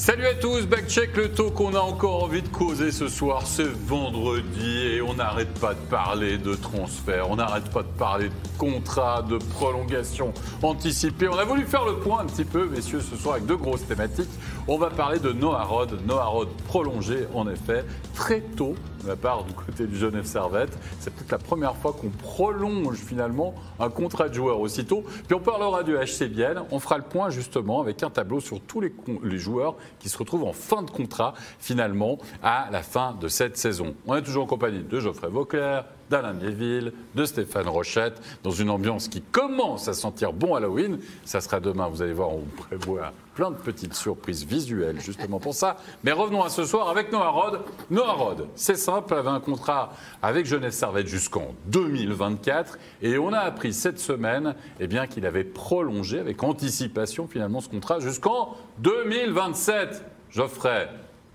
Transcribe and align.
Salut 0.00 0.26
à 0.26 0.34
tous, 0.34 0.64
backcheck 0.66 1.14
le 1.14 1.30
taux 1.30 1.50
qu'on 1.50 1.74
a 1.74 1.78
encore 1.78 2.24
envie 2.24 2.40
de 2.40 2.48
causer 2.48 2.90
ce 2.90 3.06
soir, 3.06 3.42
c'est 3.46 3.68
vendredi 3.68 4.94
et 4.94 5.02
on 5.02 5.12
n'arrête 5.12 5.52
pas 5.60 5.74
de 5.74 5.80
parler 5.90 6.38
de 6.38 6.54
transfert, 6.54 7.30
on 7.30 7.36
n'arrête 7.36 7.68
pas 7.68 7.82
de 7.82 7.98
parler 7.98 8.30
de 8.30 8.34
contrat, 8.56 9.20
de 9.20 9.36
prolongation 9.36 10.32
anticipée. 10.62 11.28
On 11.28 11.36
a 11.36 11.44
voulu 11.44 11.66
faire 11.66 11.84
le 11.84 11.96
point 11.96 12.20
un 12.20 12.24
petit 12.24 12.46
peu, 12.46 12.66
messieurs, 12.66 13.02
ce 13.02 13.14
soir 13.14 13.34
avec 13.34 13.44
deux 13.44 13.58
grosses 13.58 13.86
thématiques. 13.86 14.30
On 14.72 14.78
va 14.78 14.88
parler 14.88 15.18
de 15.18 15.32
Noah 15.32 15.64
Rod, 15.64 15.98
Noah 16.06 16.26
Rod 16.26 16.48
prolongé 16.68 17.26
en 17.34 17.48
effet 17.48 17.84
très 18.14 18.40
tôt 18.40 18.76
de 19.02 19.08
la 19.08 19.16
part 19.16 19.42
du 19.42 19.52
côté 19.52 19.84
du 19.88 19.96
Genève 19.96 20.26
Servette. 20.26 20.70
C'est 21.00 21.12
peut-être 21.12 21.32
la 21.32 21.38
première 21.38 21.74
fois 21.74 21.92
qu'on 21.92 22.10
prolonge 22.10 22.98
finalement 22.98 23.52
un 23.80 23.90
contrat 23.90 24.28
de 24.28 24.34
joueur 24.34 24.60
aussitôt. 24.60 25.02
Puis 25.26 25.34
on 25.34 25.40
parlera 25.40 25.82
du 25.82 25.96
HC 25.96 26.28
Biel. 26.28 26.62
On 26.70 26.78
fera 26.78 26.98
le 26.98 27.02
point 27.02 27.30
justement 27.30 27.80
avec 27.80 28.00
un 28.04 28.10
tableau 28.10 28.38
sur 28.38 28.60
tous 28.60 28.80
les, 28.80 28.94
les 29.24 29.38
joueurs 29.38 29.74
qui 29.98 30.08
se 30.08 30.16
retrouvent 30.16 30.44
en 30.44 30.52
fin 30.52 30.84
de 30.84 30.90
contrat 30.92 31.34
finalement 31.58 32.18
à 32.40 32.68
la 32.70 32.84
fin 32.84 33.16
de 33.20 33.26
cette 33.26 33.56
saison. 33.56 33.96
On 34.06 34.14
est 34.14 34.22
toujours 34.22 34.44
en 34.44 34.46
compagnie 34.46 34.84
de 34.84 35.00
Geoffrey 35.00 35.30
Vauclair, 35.30 35.84
d'Alain 36.10 36.34
Mieville, 36.34 36.92
de 37.14 37.24
Stéphane 37.24 37.68
Rochette, 37.68 38.20
dans 38.42 38.50
une 38.50 38.68
ambiance 38.68 39.08
qui 39.08 39.22
commence 39.22 39.88
à 39.88 39.94
sentir 39.94 40.32
bon 40.32 40.54
Halloween. 40.54 40.98
Ça 41.24 41.40
sera 41.40 41.60
demain, 41.60 41.88
vous 41.88 42.02
allez 42.02 42.12
voir, 42.12 42.30
on 42.30 42.44
prévoit 42.56 43.12
plein 43.34 43.52
de 43.52 43.56
petites 43.56 43.94
surprises 43.94 44.44
visuelles 44.44 45.00
justement 45.00 45.38
pour 45.38 45.54
ça. 45.54 45.76
Mais 46.04 46.12
revenons 46.12 46.42
à 46.42 46.50
ce 46.50 46.64
soir 46.64 46.88
avec 46.88 47.12
Noah 47.12 47.30
Rod. 47.30 47.60
Noah 47.90 48.12
Rod, 48.12 48.48
c'est 48.56 48.76
simple, 48.76 49.14
avait 49.14 49.28
un 49.30 49.40
contrat 49.40 49.92
avec 50.20 50.46
Genève 50.46 50.72
Servette 50.72 51.06
jusqu'en 51.06 51.54
2024 51.66 52.78
et 53.02 53.16
on 53.16 53.32
a 53.32 53.38
appris 53.38 53.72
cette 53.72 54.00
semaine 54.00 54.54
eh 54.80 54.88
bien, 54.88 55.06
qu'il 55.06 55.24
avait 55.24 55.44
prolongé 55.44 56.18
avec 56.18 56.42
anticipation 56.42 57.28
finalement 57.28 57.60
ce 57.60 57.68
contrat 57.68 58.00
jusqu'en 58.00 58.56
2027. 58.80 60.04
Geoffrey, 60.30 60.88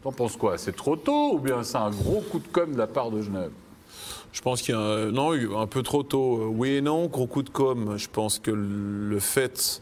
t'en 0.03 0.11
penses 0.11 0.35
quoi? 0.35 0.57
C'est 0.57 0.75
trop 0.75 0.97
tôt 0.97 1.33
ou 1.35 1.39
bien 1.39 1.63
c'est 1.63 1.77
un 1.77 1.91
gros 1.91 2.21
coup 2.21 2.39
de 2.39 2.47
com' 2.47 2.73
de 2.73 2.77
la 2.77 2.87
part 2.87 3.09
de 3.09 3.21
Genève? 3.21 3.51
Je 4.35 4.41
pense 4.41 4.61
qu'il 4.61 4.75
y 4.75 4.77
a 4.77 4.81
un, 4.81 5.11
non, 5.11 5.31
un 5.57 5.65
peu 5.65 5.81
trop 5.81 6.03
tôt. 6.03 6.51
Oui 6.53 6.71
et 6.71 6.81
non, 6.81 7.05
gros 7.07 7.25
coup 7.25 7.41
de 7.41 7.49
com'. 7.49 7.97
Je 7.97 8.09
pense 8.11 8.37
que 8.37 8.51
le 8.51 9.19
fait 9.19 9.81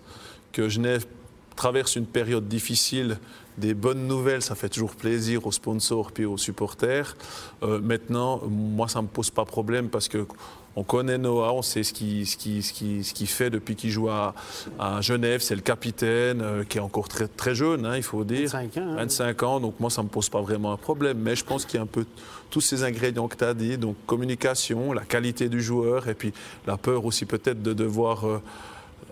que 0.51 0.69
Genève 0.69 1.07
traverse 1.55 1.95
une 1.95 2.05
période 2.05 2.47
difficile, 2.47 3.17
des 3.57 3.73
bonnes 3.73 4.05
nouvelles, 4.07 4.43
ça 4.43 4.53
fait 4.53 4.69
toujours 4.69 4.95
plaisir 4.95 5.47
aux 5.47 5.51
sponsors 5.51 6.11
puis 6.11 6.25
aux 6.25 6.37
supporters. 6.37 7.17
Euh, 7.63 7.81
maintenant, 7.81 8.41
moi, 8.47 8.87
ça 8.87 8.99
ne 8.99 9.05
me 9.05 9.09
pose 9.09 9.31
pas 9.31 9.43
problème 9.43 9.89
parce 9.89 10.07
que 10.07 10.27
on 10.75 10.83
connaît 10.83 11.17
Noah, 11.17 11.53
on 11.53 11.61
sait 11.61 11.83
ce 11.83 11.93
qu'il 11.93 12.25
ce 12.25 12.35
qui, 12.35 12.63
ce 12.63 12.73
qui, 12.73 13.03
ce 13.03 13.13
qui 13.13 13.27
fait 13.27 13.49
depuis 13.49 13.75
qu'il 13.75 13.91
joue 13.91 14.09
à, 14.09 14.33
à 14.79 15.01
Genève. 15.01 15.41
C'est 15.41 15.55
le 15.55 15.61
capitaine 15.61 16.41
euh, 16.41 16.63
qui 16.63 16.77
est 16.77 16.81
encore 16.81 17.07
très, 17.07 17.27
très 17.27 17.53
jeune, 17.53 17.85
hein, 17.85 17.95
il 17.95 18.03
faut 18.03 18.23
dire. 18.23 18.49
25 18.49 18.77
ans. 18.77 18.95
25 18.95 19.43
ans, 19.43 19.59
donc 19.59 19.79
moi, 19.79 19.89
ça 19.89 20.01
ne 20.01 20.07
me 20.07 20.11
pose 20.11 20.29
pas 20.29 20.41
vraiment 20.41 20.73
un 20.73 20.77
problème. 20.77 21.17
Mais 21.19 21.35
je 21.35 21.45
pense 21.45 21.65
qu'il 21.65 21.75
y 21.75 21.79
a 21.79 21.83
un 21.83 21.87
peu 21.87 22.05
tous 22.49 22.61
ces 22.61 22.83
ingrédients 22.83 23.27
que 23.27 23.35
tu 23.35 23.43
as 23.43 23.53
dit, 23.53 23.77
donc 23.77 23.95
communication, 24.05 24.93
la 24.93 25.03
qualité 25.03 25.49
du 25.49 25.61
joueur 25.61 26.07
et 26.07 26.13
puis 26.13 26.33
la 26.67 26.77
peur 26.77 27.05
aussi 27.05 27.25
peut-être 27.25 27.61
de 27.61 27.73
devoir... 27.73 28.27
Euh, 28.27 28.41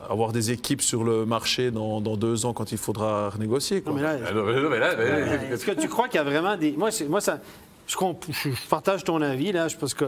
avoir 0.10 0.32
des 0.32 0.50
équipes 0.50 0.82
sur 0.82 1.04
le 1.04 1.28
marché 1.28 1.70
dans, 1.70 2.02
dans, 2.02 2.18
deux 2.18 2.48
ans 2.48 2.54
quand 2.54 2.72
il 2.72 2.78
faudra 2.80 3.30
renégocier. 3.30 3.82
Quoi. 3.82 3.92
Non, 3.92 3.98
mais 4.00 4.04
là, 4.04 4.34
non, 4.34 4.46
mais 4.46 4.62
non, 4.62 4.70
mais 4.70 4.80
là, 4.80 4.96
mais- 4.98 5.54
Est-ce 5.54 5.64
que 5.64 5.80
tu 5.80 5.88
crois 5.88 6.08
qu'il 6.08 6.18
y 6.18 6.20
a 6.20 6.24
vraiment 6.24 6.58
des. 6.58 6.72
Moi, 6.72 6.90
moi 7.08 7.22
ça, 7.22 7.40
je, 8.30 8.50
je- 8.50 8.70
partage 8.70 9.04
ton 9.04 9.22
avis, 9.22 9.52
là. 9.52 9.68
Je 9.68 9.78
pense 9.78 9.94
qu'il 9.94 10.08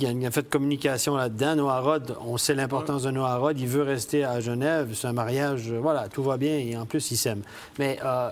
y 0.00 0.06
a 0.06 0.10
une 0.10 0.30
fait 0.30 0.42
de 0.42 0.48
communication 0.48 1.16
là-dedans. 1.16 1.56
Noah 1.56 1.80
Rod, 1.80 2.16
on 2.26 2.36
sait 2.36 2.54
l'importance 2.54 3.02
de 3.04 3.10
Noah 3.10 3.36
Rod. 3.36 3.58
Il 3.58 3.66
veut 3.68 3.82
rester 3.82 4.24
à 4.24 4.40
Genève. 4.40 4.90
C'est 4.94 5.06
un 5.06 5.12
mariage, 5.12 5.70
euh, 5.70 5.78
voilà, 5.80 6.08
tout 6.08 6.22
va 6.22 6.36
bien 6.36 6.58
et 6.58 6.76
en 6.76 6.86
plus, 6.86 7.10
il 7.10 7.16
s'aime. 7.16 7.42
Mais 7.78 7.98
euh, 8.04 8.30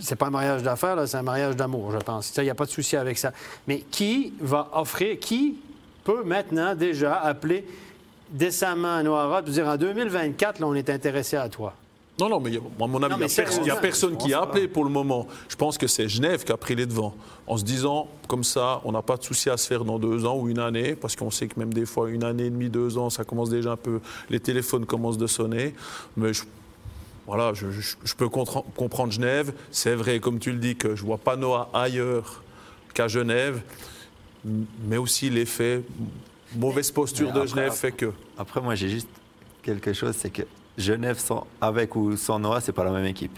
c'est 0.00 0.16
pas 0.16 0.26
un 0.26 0.30
mariage 0.30 0.62
d'affaires, 0.62 0.96
c'est 1.06 1.16
un 1.16 1.22
mariage 1.22 1.56
d'amour, 1.56 1.92
je 1.92 1.98
pense. 1.98 2.32
Il 2.36 2.44
n'y 2.44 2.50
a 2.50 2.54
pas 2.54 2.66
de 2.66 2.70
souci 2.70 2.96
avec 2.96 3.18
ça. 3.18 3.32
Mais 3.66 3.80
qui 3.90 4.32
va 4.40 4.68
offrir, 4.74 5.18
qui 5.18 5.56
peut 6.04 6.22
maintenant 6.24 6.74
déjà 6.74 7.16
appeler 7.20 7.66
décemment 8.30 9.02
Noah 9.02 9.26
Rod 9.36 9.44
pour 9.44 9.52
dire 9.54 9.66
en 9.66 9.76
2024, 9.76 10.60
là, 10.60 10.66
on 10.66 10.74
est 10.74 10.90
intéressé 10.90 11.36
à 11.36 11.48
toi? 11.48 11.74
Non, 12.20 12.28
non, 12.28 12.40
mais 12.40 12.56
à 12.56 12.86
mon 12.86 13.00
avis, 13.02 13.14
il 13.14 13.62
n'y 13.62 13.70
a, 13.70 13.74
pers- 13.74 13.80
personne 13.80 14.16
qui 14.16 14.34
a 14.34 14.40
appelé 14.42 14.66
pour 14.66 14.82
le 14.84 14.90
moment. 14.90 15.28
Je 15.48 15.54
pense 15.54 15.78
que 15.78 15.86
c'est 15.86 16.08
Genève 16.08 16.42
qui 16.44 16.50
a 16.50 16.56
pris 16.56 16.74
les 16.74 16.84
devants, 16.86 17.14
en 17.46 17.56
se 17.56 17.62
disant, 17.64 18.08
comme 18.26 18.42
ça, 18.42 18.80
on 18.84 18.90
n'a 18.92 19.02
pas 19.02 19.16
de 19.16 19.22
souci 19.22 19.48
à 19.50 19.56
se 19.56 19.68
faire 19.68 19.84
dans 19.84 19.98
deux 20.00 20.26
ans 20.26 20.36
ou 20.36 20.48
une 20.48 20.58
année, 20.58 20.96
parce 20.96 21.14
qu'on 21.14 21.30
sait 21.30 21.46
que 21.46 21.58
même 21.60 21.72
des 21.72 21.86
fois, 21.86 22.10
une 22.10 22.24
année 22.24 22.46
et 22.46 22.50
demie, 22.50 22.70
deux 22.70 22.98
ans, 22.98 23.08
ça 23.08 23.22
commence 23.24 23.50
déjà 23.50 23.72
un 23.72 23.76
peu, 23.76 24.00
les 24.30 24.40
téléphones 24.40 24.84
commencent 24.84 25.16
de 25.18 25.28
sonner. 25.28 25.74
Mais 26.16 26.32
je, 26.34 26.42
voilà, 27.26 27.54
je, 27.54 27.70
je- 27.70 27.94
je 28.02 28.14
peux 28.16 28.28
comprendre 28.28 29.12
Genève. 29.12 29.52
C'est 29.70 29.94
vrai, 29.94 30.18
comme 30.18 30.40
tu 30.40 30.50
le 30.50 30.58
dis, 30.58 30.74
que 30.74 30.96
je 30.96 31.02
ne 31.02 31.06
vois 31.06 31.18
pas 31.18 31.36
Noah 31.36 31.70
ailleurs 31.72 32.42
qu'à 32.94 33.06
Genève, 33.06 33.62
mais 34.44 34.96
aussi 34.96 35.30
l'effet, 35.30 35.82
mauvaise 36.56 36.90
posture 36.90 37.28
Mais 37.28 37.32
de 37.34 37.38
après- 37.38 37.48
Genève 37.50 37.72
fait 37.72 37.92
que. 37.92 38.12
Après, 38.36 38.60
moi, 38.60 38.74
j'ai 38.74 38.88
juste 38.88 39.08
quelque 39.62 39.92
chose, 39.92 40.14
c'est 40.18 40.30
que 40.30 40.42
Genève, 40.78 41.18
sans, 41.18 41.46
avec 41.60 41.94
ou 41.96 42.16
sans 42.16 42.38
Noah, 42.38 42.60
c'est 42.60 42.72
pas 42.72 42.84
la 42.84 42.92
même 42.92 43.04
équipe. 43.04 43.36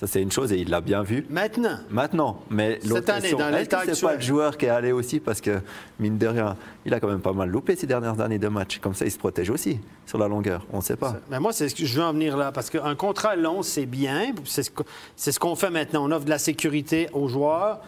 Ça, 0.00 0.06
c'est 0.06 0.22
une 0.22 0.30
chose 0.30 0.52
et 0.52 0.58
il 0.58 0.70
l'a 0.70 0.80
bien 0.80 1.02
vu. 1.02 1.26
Maintenant. 1.28 1.78
Maintenant, 1.90 2.40
mais 2.50 2.78
l'autre 2.86 3.10
année, 3.10 3.20
question, 3.22 3.38
dans 3.38 3.50
l'état 3.50 3.84
que 3.84 3.94
c'est 3.94 4.06
pas 4.06 4.14
le 4.14 4.20
joueur 4.20 4.56
qui 4.56 4.66
est 4.66 4.68
allé 4.68 4.92
aussi? 4.92 5.18
Parce 5.18 5.40
que 5.40 5.58
mine 5.98 6.16
de 6.18 6.26
rien, 6.28 6.56
il 6.86 6.94
a 6.94 7.00
quand 7.00 7.08
même 7.08 7.20
pas 7.20 7.32
mal 7.32 7.48
loupé 7.50 7.74
ces 7.74 7.88
dernières 7.88 8.20
années 8.20 8.38
de 8.38 8.46
match. 8.46 8.78
Comme 8.78 8.94
ça, 8.94 9.04
il 9.06 9.10
se 9.10 9.18
protège 9.18 9.50
aussi 9.50 9.80
sur 10.06 10.16
la 10.18 10.28
longueur. 10.28 10.64
On 10.72 10.76
ne 10.76 10.82
sait 10.82 10.94
pas. 10.96 11.16
Mais 11.28 11.40
moi, 11.40 11.52
c'est 11.52 11.68
ce 11.68 11.74
que 11.74 11.84
je 11.84 11.98
veux 11.98 12.04
en 12.04 12.12
venir 12.12 12.36
là, 12.36 12.52
parce 12.52 12.70
qu'un 12.70 12.94
contrat 12.94 13.34
long, 13.34 13.64
c'est 13.64 13.86
bien. 13.86 14.32
C'est 14.44 14.62
ce 14.62 14.70
que- 14.70 14.84
c'est 15.16 15.32
ce 15.32 15.40
qu'on 15.40 15.56
fait 15.56 15.70
maintenant. 15.70 16.06
On 16.08 16.12
offre 16.12 16.26
de 16.26 16.30
la 16.30 16.38
sécurité 16.38 17.08
aux 17.12 17.26
joueurs, 17.26 17.80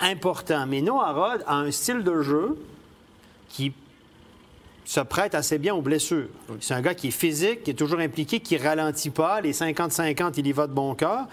important. 0.00 0.66
Mais 0.66 0.80
Noah 0.80 1.12
Rod 1.12 1.44
a 1.46 1.56
un 1.56 1.70
style 1.70 2.02
de 2.02 2.22
jeu 2.22 2.56
qui 3.50 3.74
se 4.90 4.98
prête 4.98 5.36
assez 5.36 5.58
bien 5.58 5.72
aux 5.72 5.82
blessures. 5.82 6.26
C'est 6.58 6.74
un 6.74 6.80
gars 6.80 6.96
qui 6.96 7.08
est 7.08 7.12
physique, 7.12 7.62
qui 7.62 7.70
est 7.70 7.74
toujours 7.74 8.00
impliqué, 8.00 8.40
qui 8.40 8.56
ralentit 8.56 9.10
pas. 9.10 9.40
Les 9.40 9.52
50-50, 9.52 10.32
il 10.38 10.48
y 10.48 10.52
va 10.52 10.66
de 10.66 10.72
bon 10.72 10.96
cœur. 10.96 11.28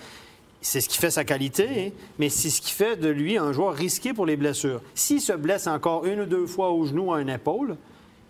C'est 0.62 0.79
ce 0.79 0.88
qui 0.88 1.00
fait 1.00 1.09
sa 1.09 1.23
qualité, 1.23 1.68
hein, 1.68 1.90
mais 2.19 2.29
c'est 2.29 2.51
ce 2.51 2.62
qui 2.62 2.72
fait 2.72 2.97
de 2.97 3.09
lui 3.09 3.35
un 3.35 3.51
joueur 3.53 3.73
risqué 3.73 4.13
pour 4.13 4.28
les 4.28 4.38
blessures. 4.38 4.79
S'il 4.94 5.22
se 5.22 5.34
blesse 5.34 5.66
encore 5.66 6.06
une 6.06 6.22
ou 6.22 6.25
deux 6.28 6.45
fois 6.45 6.69
au 6.69 6.85
genou 6.85 7.06
ou 7.06 7.13
à 7.13 7.19
une 7.19 7.29
épaule, 7.29 7.78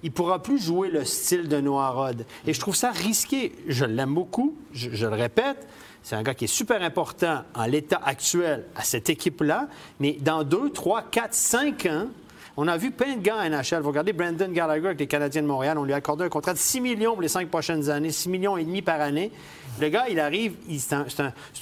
il 0.01 0.13
pourra 0.13 0.41
plus 0.41 0.59
jouer 0.59 0.89
le 0.89 1.03
style 1.03 1.49
de 1.49 1.59
Noah 1.59 1.89
Rod. 1.89 2.25
Et 2.45 2.53
je 2.53 2.59
trouve 2.61 2.77
ça 2.77 2.91
risqué. 2.91 3.51
Je 3.67 3.83
l'aime 3.83 4.13
beaucoup, 4.13 4.55
je, 4.71 4.91
je 4.93 5.07
le 5.07 5.15
répète. 5.15 5.67
C'est 6.03 6.15
un 6.15 6.23
gars 6.23 6.35
qui 6.35 6.45
est 6.45 6.47
super 6.47 6.81
important 6.81 7.41
en 7.53 7.65
l'état 7.65 7.99
actuel 8.01 8.65
à 8.77 8.83
cette 8.83 9.09
équipe-là, 9.09 9.67
mais 9.99 10.13
dans 10.21 10.45
deux, 10.45 10.69
trois, 10.69 11.01
quatre, 11.01 11.33
cinq 11.33 11.85
ans, 11.85 12.07
on 12.59 12.67
a 12.67 12.75
vu 12.77 12.91
plein 12.91 13.15
de 13.15 13.21
gars 13.21 13.37
à 13.37 13.47
NHL. 13.49 13.81
Vous 13.81 13.89
regardez 13.89 14.13
Brandon 14.13 14.49
Gallagher 14.51 14.87
avec 14.87 14.99
les 14.99 15.07
Canadiens 15.07 15.43
de 15.43 15.47
Montréal. 15.47 15.77
On 15.77 15.83
lui 15.83 15.93
a 15.93 15.97
accordé 15.97 16.23
un 16.25 16.29
contrat 16.29 16.53
de 16.53 16.57
6 16.57 16.81
millions 16.81 17.13
pour 17.13 17.21
les 17.21 17.27
cinq 17.27 17.47
prochaines 17.49 17.89
années, 17.89 18.11
6 18.11 18.29
millions 18.29 18.57
et 18.57 18.63
demi 18.63 18.81
par 18.81 18.99
année. 18.99 19.31
Le 19.79 19.89
gars, 19.89 20.05
il 20.09 20.19
arrive, 20.19 20.55
c'est 20.79 20.93
un, 20.95 21.05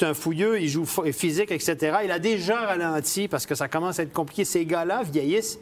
un- 0.01 0.13
fouilleux, 0.13 0.61
il 0.61 0.69
joue 0.69 0.85
physique, 0.85 1.51
etc. 1.51 1.97
Il 2.05 2.11
a 2.11 2.19
déjà 2.19 2.61
ralenti 2.65 3.27
parce 3.27 3.45
que 3.45 3.55
ça 3.55 3.67
commence 3.67 3.99
à 3.99 4.03
être 4.03 4.13
compliqué. 4.13 4.45
Ces 4.45 4.65
gars-là 4.65 5.03
vieillissent 5.03 5.59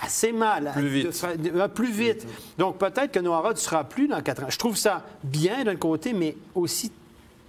assez 0.00 0.32
mal. 0.32 0.72
Plus 0.74 0.88
vite. 0.88 1.06
De- 1.36 1.50
de- 1.50 1.60
de- 1.60 1.66
plus 1.66 1.92
vite. 1.92 2.26
Donc 2.56 2.78
peut-être 2.78 3.12
que 3.12 3.20
Noah 3.20 3.40
Rod 3.40 3.56
ne 3.56 3.60
sera 3.60 3.84
plus 3.84 4.08
dans 4.08 4.22
4 4.22 4.44
ans. 4.44 4.50
Je 4.50 4.58
trouve 4.58 4.76
ça 4.78 5.04
bien 5.22 5.64
d'un 5.64 5.76
côté, 5.76 6.14
mais 6.14 6.34
aussi 6.54 6.90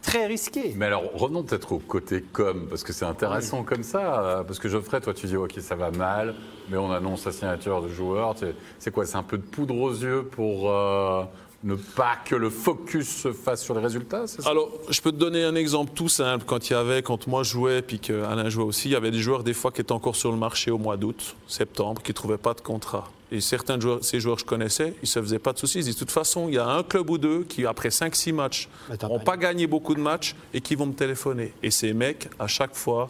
très 0.02 0.26
risqué. 0.28 0.74
Mais 0.76 0.88
alors, 0.88 1.04
revenons 1.14 1.44
peut-être 1.44 1.72
au 1.72 1.80
côté 1.80 2.22
com, 2.34 2.68
parce 2.70 2.84
que 2.84 2.92
c'est 2.92 3.06
intéressant 3.06 3.64
comme 3.64 3.84
ça. 3.84 4.20
euh, 4.22 4.44
Parce 4.44 4.60
que 4.60 4.68
Geoffrey, 4.68 5.00
toi, 5.00 5.14
tu 5.14 5.26
dis, 5.28 5.38
OK, 5.38 5.54
ça 5.62 5.76
va 5.76 5.90
mal, 5.92 6.36
mais 6.70 6.78
on 6.78 6.92
annonce 6.92 7.26
la 7.26 7.32
signature 7.32 7.82
de 7.82 7.90
joueur. 7.90 8.36
C'est 8.80 8.92
quoi 8.92 9.06
C'est 9.06 9.18
un 9.18 9.24
peu 9.24 9.38
de 9.38 9.44
poudre 9.44 9.76
aux 9.76 9.92
yeux 9.92 10.24
pour 10.32 10.72
euh, 10.72 11.24
ne 11.64 11.76
pas 11.76 12.16
que 12.26 12.36
le 12.36 12.50
focus 12.50 13.08
se 13.08 13.32
fasse 13.32 13.64
sur 13.64 13.74
les 13.76 13.82
résultats 13.82 14.28
ça? 14.28 14.50
Alors, 14.50 14.70
je 14.90 15.00
peux 15.02 15.12
te 15.12 15.18
donner 15.18 15.44
un 15.44 15.56
exemple 15.56 15.92
tout 15.94 16.10
simple. 16.10 16.44
Quand 16.46 16.70
il 16.70 16.74
y 16.74 16.76
avait, 16.76 17.02
quand 17.02 17.28
moi 17.28 17.44
je 17.44 17.52
jouais, 17.52 17.82
puis 17.82 18.00
qu'Alain 18.00 18.50
jouait 18.50 18.64
aussi, 18.66 18.90
il 18.90 18.92
y 18.92 18.96
avait 18.96 19.12
des 19.12 19.20
joueurs 19.20 19.44
des 19.44 19.54
fois 19.54 19.72
qui 19.72 19.82
étaient 19.82 19.92
encore 19.92 20.16
sur 20.16 20.32
le 20.32 20.38
marché 20.38 20.72
au 20.72 20.78
mois 20.78 20.98
d'août, 20.98 21.36
septembre, 21.48 22.02
qui 22.02 22.12
ne 22.12 22.16
trouvaient 22.16 22.38
pas 22.38 22.54
de 22.54 22.62
contrat. 22.62 23.10
Et 23.32 23.42
certains 23.42 23.80
joueurs, 23.80 24.04
ces 24.04 24.20
joueurs 24.20 24.36
que 24.36 24.42
je 24.42 24.46
connaissais, 24.46 24.90
ils 25.02 25.04
ne 25.04 25.08
se 25.08 25.20
faisaient 25.22 25.40
pas 25.40 25.54
de 25.54 25.58
soucis. 25.58 25.80
Ils 25.80 25.84
disaient, 25.86 25.94
de 25.94 26.00
toute 26.00 26.12
façon, 26.12 26.50
il 26.50 26.54
y 26.54 26.58
a 26.60 26.68
un 26.68 26.84
club 26.84 27.10
ou 27.10 27.18
deux 27.18 27.44
qui, 27.44 27.66
après 27.66 27.90
5-6 27.90 28.32
matchs, 28.32 28.70
n'ont 29.02 29.18
pas- 29.20 29.32
pas 29.32 29.38
gagné 29.38 29.66
beaucoup 29.66 29.96
de 29.96 30.00
matchs 30.02 30.36
et 30.54 30.62
qui 30.62 30.76
vont 30.76 30.86
me 30.86 30.94
téléphoner. 30.94 31.52
Et 31.64 31.72
ces 31.72 31.94
mecs, 31.94 32.30
à 32.38 32.46
chaque 32.46 32.76
fois, 32.76 33.10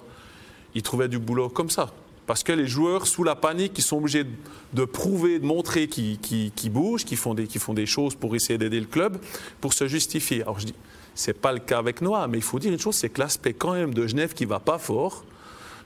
ils 0.76 0.82
trouvaient 0.82 1.10
du 1.10 1.20
boulot 1.20 1.50
comme 1.50 1.70
ça. 1.70 1.90
Parce 2.26 2.42
que 2.44 2.52
les 2.54 2.68
joueurs, 2.68 3.06
sous 3.06 3.24
la 3.24 3.36
panique, 3.36 3.74
ils 3.78 3.82
sont 3.84 3.98
obligés 3.98 4.26
de, 4.74 4.86
prouver, 4.86 5.40
de 5.40 5.46
montrer 5.46 5.88
qu'ils 5.88 6.18
qu'ils- 6.20 6.52
qu'ils 6.52 6.72
bougent, 6.72 7.04
qu'ils 7.04 7.18
font, 7.18 7.36
font 7.60 7.74
des 7.74 7.86
choses 7.86 8.16
pour 8.16 8.34
essayer 8.36 8.58
d'aider 8.58 8.80
le 8.80 8.86
club, 8.86 9.18
pour 9.60 9.74
se 9.74 9.88
justifier. 9.88 10.42
Alors 10.44 10.60
je 10.60 10.68
dis, 10.68 10.76
c'est 11.16 11.34
pas 11.40 11.52
le 11.52 11.60
cas 11.60 11.80
avec 11.80 12.02
Noah, 12.02 12.28
mais 12.28 12.38
il 12.38 12.44
faut 12.44 12.60
dire 12.60 12.72
une 12.72 12.80
chose, 12.80 12.96
c'est 12.96 13.10
que 13.10 13.20
l'aspect 13.20 13.54
quand 13.54 13.74
même 13.74 13.94
de 13.94 14.08
Genève 14.08 14.34
qui 14.34 14.46
va 14.46 14.60
pas 14.60 14.78
fort, 14.78 15.26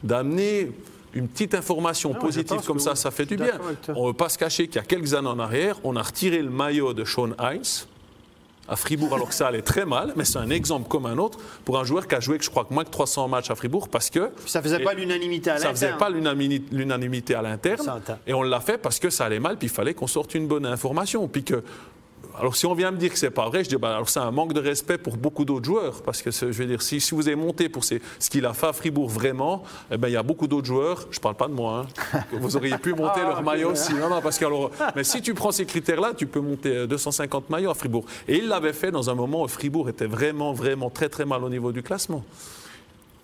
d'amener 0.04 0.72
une 1.14 1.28
petite 1.28 1.56
information 1.56 2.14
Ah 2.16 2.20
positive 2.20 2.62
comme 2.66 2.80
ça, 2.80 2.92
oui. 2.92 2.98
ça 2.98 3.10
fait 3.12 3.26
du 3.26 3.36
bien. 3.38 3.60
On 3.96 4.04
ne 4.04 4.08
veut 4.10 4.14
pas 4.14 4.30
se 4.30 4.38
cacher 4.38 4.68
qu'il 4.68 4.76
y 4.76 4.80
a 4.80 4.84
quelques 4.84 5.16
années 5.16 5.28
en 5.28 5.40
arrière, 5.40 5.78
on 5.84 5.96
a 5.96 6.04
retiré 6.04 6.42
le 6.42 6.50
maillot 6.52 6.94
de 6.94 7.04
Sean 7.04 7.30
Hines 7.40 7.88
à 8.68 8.76
Fribourg 8.76 9.14
alors 9.14 9.30
que 9.30 9.36
ça 9.36 9.48
allait 9.48 9.62
très 9.62 9.86
mal, 9.86 10.14
mais 10.16 10.26
c'est 10.26 10.38
un 10.38 10.50
exemple 10.50 10.88
comme 10.88 11.06
un 11.06 11.18
autre 11.18 11.40
pour 11.66 11.80
un 11.80 11.84
joueur 11.84 12.08
qui 12.08 12.16
a 12.16 12.20
joué, 12.20 12.38
je 12.42 12.50
crois, 12.50 12.68
moins 12.70 12.84
que 12.84 12.90
300 12.90 13.28
matchs 13.28 13.52
à 13.52 13.56
Fribourg 13.56 13.90
parce 13.90 14.10
que 14.10 14.32
ça 14.46 14.62
faisait 14.62 14.80
pas 14.80 14.94
l'unanimité 14.94 15.52
à 15.52 15.58
ça 15.58 15.70
faisait 15.70 15.92
l'interne. 15.92 16.20
pas 16.38 16.50
l'unanimité 16.72 17.36
à 17.36 17.42
l'interne. 17.42 18.02
Et 18.26 18.34
on 18.34 18.42
l'a 18.42 18.60
fait 18.60 18.78
parce 18.78 19.00
que 19.00 19.10
ça 19.10 19.26
allait 19.26 19.40
mal, 19.40 19.58
puis 19.58 19.68
il 19.68 19.72
fallait 19.72 19.94
qu'on 19.94 20.08
sorte 20.08 20.36
une 20.36 20.48
bonne 20.48 20.66
information. 20.66 21.28
Puis 21.28 21.44
que, 21.44 21.64
alors 22.40 22.56
si 22.56 22.66
on 22.66 22.74
vient 22.74 22.92
me 22.92 22.98
dire 22.98 23.12
que 23.12 23.18
c'est 23.18 23.30
pas 23.32 23.48
vrai, 23.50 23.64
je 23.64 23.70
dis 23.70 23.76
bah, 23.78 23.96
alors 23.96 24.10
c'est 24.10 24.20
un 24.20 24.32
manque 24.32 24.54
de 24.54 24.60
respect 24.60 24.98
pour 24.98 25.18
beaucoup 25.18 25.46
d'autres 25.46 25.66
joueurs. 25.66 26.02
Parce 26.04 26.22
que 26.22 26.32
c'est- 26.32 26.52
je 26.52 26.58
veux 26.62 26.66
dire, 26.68 26.82
si, 26.82 27.00
si 27.02 27.14
vous 27.16 27.28
avez 27.28 27.36
monté 27.36 27.70
pour 27.70 27.84
ces- 27.84 28.02
ce 28.20 28.30
qu'il 28.30 28.46
a 28.46 28.54
fait 28.54 28.68
à 28.68 28.74
Fribourg 28.74 29.10
vraiment, 29.10 29.64
eh 29.92 29.98
ben, 29.98 30.08
il 30.08 30.14
y 30.14 30.18
a 30.18 30.24
beaucoup 30.24 30.48
d'autres 30.48 30.68
joueurs, 30.68 31.08
je 31.12 31.20
parle 31.20 31.36
pas 31.36 31.48
de 31.48 31.54
moi, 31.54 31.86
hein, 32.14 32.20
que 32.32 32.36
vous 32.38 32.56
auriez 32.58 32.78
pu 32.78 32.94
monter 32.94 33.22
Ah, 33.24 33.30
leur 33.30 33.44
maillot 33.44 33.72
aussi. 33.72 33.94
Non, 33.94 34.10
non, 34.10 34.22
parce 34.22 34.38
que 34.38 34.46
alors, 34.46 34.72
mais 34.96 35.04
si 35.04 35.22
tu 35.22 35.34
prends 35.34 35.52
ces 35.52 35.66
critères-là, 35.66 36.14
tu 36.16 36.28
peux 36.28 36.40
monter 36.42 36.76
euh, 36.76 36.88
250 36.88 37.50
maillots 37.50 37.72
à 37.72 37.76
Fribourg. 37.76 38.06
Et 38.28 38.38
il 38.38 38.48
l'avait 38.48 38.74
fait 38.74 38.92
dans 38.92 39.10
un 39.10 39.16
moment 39.16 39.44
où 39.44 39.48
Fribourg 39.48 39.90
était 39.90 40.06
vraiment, 40.08 40.54
vraiment 40.54 40.90
très, 40.90 41.10
très 41.10 41.26
mal 41.26 41.44
au 41.44 41.50
niveau 41.50 41.72
du 41.72 41.84
classement. 41.84 42.24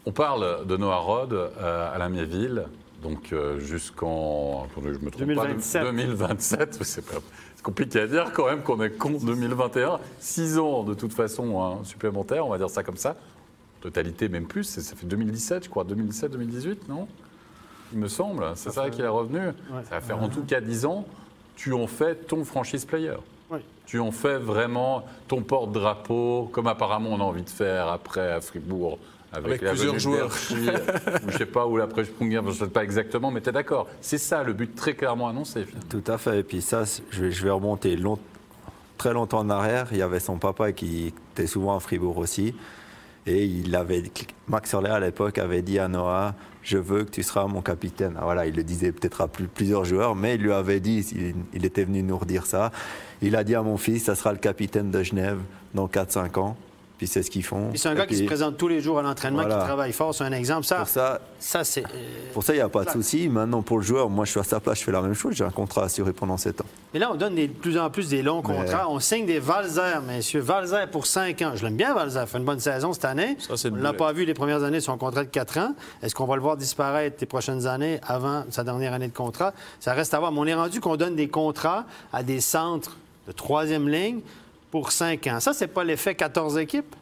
On 0.05 0.11
parle 0.11 0.65
de 0.65 0.75
Noah 0.75 0.97
Rod 0.97 1.33
euh, 1.33 1.95
à 1.95 1.97
la 1.97 2.09
Mieville, 2.09 2.65
donc 3.01 3.31
euh, 3.31 3.59
jusqu'en. 3.59 4.65
attendez, 4.69 4.93
je 4.93 4.99
me 5.05 5.09
trompe 5.11 5.25
2027. 5.27 5.81
Pas, 5.83 5.91
2027. 5.91 6.77
C'est 6.83 7.05
pas- 7.05 7.21
compliqué 7.63 8.01
à 8.01 8.07
dire 8.07 8.31
quand 8.33 8.45
même 8.45 8.61
qu'on 8.61 8.81
est 8.81 8.91
contre 8.91 9.25
2021. 9.25 9.99
Six 10.19 10.59
ans 10.59 10.83
de 10.83 10.93
toute 10.93 11.13
façon 11.13 11.63
hein, 11.63 11.79
supplémentaires, 11.83 12.45
on 12.45 12.49
va 12.49 12.57
dire 12.57 12.69
ça 12.69 12.83
comme 12.83 12.97
ça. 12.97 13.15
Totalité, 13.81 14.29
même 14.29 14.45
plus. 14.45 14.63
Ça 14.63 14.95
fait 14.95 15.05
2017, 15.05 15.65
je 15.65 15.69
crois. 15.69 15.83
2017-2018, 15.83 16.87
non? 16.87 17.07
Il 17.91 17.99
me 17.99 18.07
semble. 18.07 18.45
C'est 18.55 18.71
ça 18.71 18.89
qui 18.89 19.01
est 19.01 19.07
revenu. 19.07 19.39
Ça 19.89 19.95
va 19.95 20.01
faire 20.01 20.21
en 20.21 20.29
tout 20.29 20.43
cas 20.43 20.61
10 20.61 20.85
ans. 20.85 21.05
Tu 21.55 21.73
en 21.73 21.87
fais 21.87 22.15
ton 22.15 22.43
franchise 22.43 22.85
player. 22.85 23.15
Oui. 23.49 23.59
Tu 23.85 23.99
en 23.99 24.11
fais 24.11 24.37
vraiment 24.37 25.03
ton 25.27 25.41
porte-drapeau, 25.41 26.49
comme 26.51 26.67
apparemment 26.67 27.09
on 27.11 27.19
a 27.19 27.23
envie 27.23 27.43
de 27.43 27.49
faire 27.49 27.87
après 27.89 28.31
à 28.31 28.41
Fribourg. 28.41 28.97
Avec, 29.33 29.61
plusieurs 29.63 29.97
joueurs. 29.99 30.27
Berchi, 30.27 30.55
ou 31.25 31.31
je 31.31 31.37
sais 31.37 31.45
pas, 31.45 31.65
ou 31.65 31.77
l'après 31.77 32.05
Sprunger, 32.05 32.41
je 32.43 32.49
ne 32.49 32.53
sais 32.53 32.67
pas 32.67 32.83
exactement, 32.83 33.31
mais 33.31 33.41
tu 33.41 33.49
es 33.49 33.51
d'accord. 33.51 33.87
C'est 34.01 34.17
ça 34.17 34.43
le 34.43 34.53
but 34.53 34.75
très 34.75 34.93
clairement 34.93 35.27
annoncé. 35.27 35.65
finalement. 35.65 35.87
Tout 35.89 36.03
à 36.11 36.17
fait. 36.17 36.39
Et 36.39 36.43
puis 36.43 36.61
ça, 36.61 36.83
je 37.09 37.23
vais, 37.25 37.31
je 37.31 37.43
vais 37.43 37.49
remonter 37.49 37.95
long- 37.95 38.19
très 38.97 39.13
longtemps 39.13 39.39
en 39.39 39.49
arrière. 39.49 39.87
Il 39.91 39.97
y 39.97 40.01
avait 40.01 40.19
son 40.19 40.37
papa 40.37 40.71
qui 40.71 41.13
était 41.33 41.47
souvent 41.47 41.75
à 41.75 41.79
Fribourg 41.79 42.17
aussi. 42.17 42.53
Et 43.25 43.45
il 43.45 43.73
avait, 43.75 44.03
Max 44.49 44.73
Orley 44.73 44.89
à 44.89 44.99
l'époque 44.99 45.37
avait 45.37 45.61
dit 45.61 45.79
à 45.79 45.87
Noah, 45.87 46.35
je 46.61 46.77
veux 46.77 47.05
que 47.05 47.09
tu 47.11 47.23
seras 47.23 47.47
mon 47.47 47.61
capitaine. 47.61 48.15
Ah, 48.17 48.25
voilà, 48.25 48.45
il 48.45 48.53
le 48.55 48.63
disait 48.63 48.91
peut-être 48.91 49.21
à 49.21 49.27
plus- 49.29 49.47
plusieurs 49.47 49.85
joueurs, 49.85 50.13
mais 50.15 50.35
il 50.35 50.41
lui 50.41 50.51
avait 50.51 50.81
dit, 50.81 50.99
il, 51.15 51.33
il 51.53 51.65
était 51.65 51.85
venu 51.85 52.03
nous 52.03 52.17
redire 52.17 52.45
ça. 52.45 52.71
Il 53.21 53.35
a 53.37 53.43
dit 53.45 53.55
à 53.55 53.61
mon 53.61 53.77
fils, 53.77 54.03
ça 54.03 54.15
sera 54.15 54.33
le 54.33 54.39
capitaine 54.39 54.91
de 54.91 55.01
Genève 55.03 55.39
dans 55.73 55.87
4-5 55.87 56.37
ans. 56.37 56.57
Puis 57.03 57.09
c'est 57.09 57.21
ce 57.21 57.29
qu'ils 57.29 57.43
font. 57.43 57.69
C'est 57.75 57.89
un 57.89 57.95
gars 57.95 58.05
qui 58.05 58.15
se 58.15 58.23
présente 58.23 58.55
tous 58.55 58.69
les 58.69 58.79
jours 58.79 58.97
à 58.97 59.01
l'entraînement, 59.01 59.41
Voilà. 59.41 59.57
qui 59.59 59.65
travaille 59.65 59.91
fort. 59.91 60.15
C'est 60.15 60.23
un 60.23 60.31
exemple. 60.31 60.63
Ça, 60.65 60.77
Pour 60.77 60.87
ça, 60.87 61.19
ça 61.37 61.65
c'est. 61.65 61.83
euh, 61.83 61.87
pour 62.33 62.43
ça, 62.43 62.53
il 62.53 62.55
n'y 62.55 62.61
a 62.61 62.69
pas 62.69 62.85
de 62.85 62.91
souci. 62.91 63.27
Maintenant, 63.27 63.61
pour 63.61 63.77
le 63.79 63.83
joueur, 63.83 64.09
moi, 64.09 64.23
je 64.23 64.31
suis 64.31 64.39
à 64.39 64.43
sa 64.45 64.61
place, 64.61 64.79
je 64.79 64.85
fais 64.85 64.93
la 64.93 65.01
même 65.01 65.13
chose. 65.13 65.33
J'ai 65.35 65.43
un 65.43 65.49
contrat 65.49 65.83
assuré 65.83 66.13
pendant 66.13 66.37
7 66.37 66.61
ans. 66.61 66.65
Mais 66.93 67.01
là, 67.01 67.09
on 67.11 67.15
donne 67.15 67.35
de 67.35 67.47
plus 67.47 67.77
en 67.77 67.89
plus 67.89 68.07
des 68.07 68.21
longs 68.21 68.41
Mais- 68.47 68.55
contrats. 68.55 68.87
On 68.89 69.01
signe 69.01 69.25
des 69.25 69.39
Valzer, 69.39 70.01
messieurs. 70.07 70.39
Valzer 70.39 70.87
pour 70.89 71.05
5 71.05 71.41
ans. 71.41 71.51
Je 71.55 71.65
l'aime 71.65 71.75
bien, 71.75 71.93
Valzer. 71.93 72.21
Il 72.21 72.27
fait 72.27 72.37
une 72.37 72.45
bonne 72.45 72.61
saison 72.61 72.93
cette 72.93 73.03
année. 73.03 73.35
Ça, 73.41 73.57
c'est 73.57 73.69
on 73.69 73.75
ne 73.75 73.81
l'a 73.81 73.91
pas 73.91 74.13
vu 74.13 74.23
les 74.23 74.33
premières 74.33 74.63
années 74.63 74.77
de 74.77 74.83
son 74.83 74.97
contrat 74.97 75.25
de 75.25 75.29
4 75.29 75.57
ans. 75.57 75.75
Est-ce 76.01 76.15
qu'on 76.15 76.25
va 76.25 76.35
le 76.37 76.41
voir 76.41 76.55
disparaître 76.55 77.17
les 77.19 77.27
prochaines 77.27 77.67
années 77.67 77.99
avant 78.07 78.45
sa 78.49 78.63
dernière 78.63 78.93
année 78.93 79.09
de 79.09 79.13
contrat? 79.13 79.51
Ça 79.81 79.91
reste 79.91 80.13
à 80.13 80.19
voir. 80.19 80.31
Mais 80.31 80.39
on 80.39 80.45
est 80.45 80.53
rendu 80.53 80.79
qu'on 80.79 80.95
donne 80.95 81.17
des 81.17 81.27
contrats 81.27 81.83
à 82.13 82.23
des 82.23 82.39
centres 82.39 82.95
de 83.27 83.33
troisième 83.33 83.89
ligne 83.89 84.21
pour 84.73 84.91
5 84.91 85.27
ans. 85.27 85.39
Ça, 85.39 85.53
c'est 85.53 85.67
pas 85.67 85.83
l'effet 85.83 86.15
14 86.15 86.57
équipes? 86.57 86.95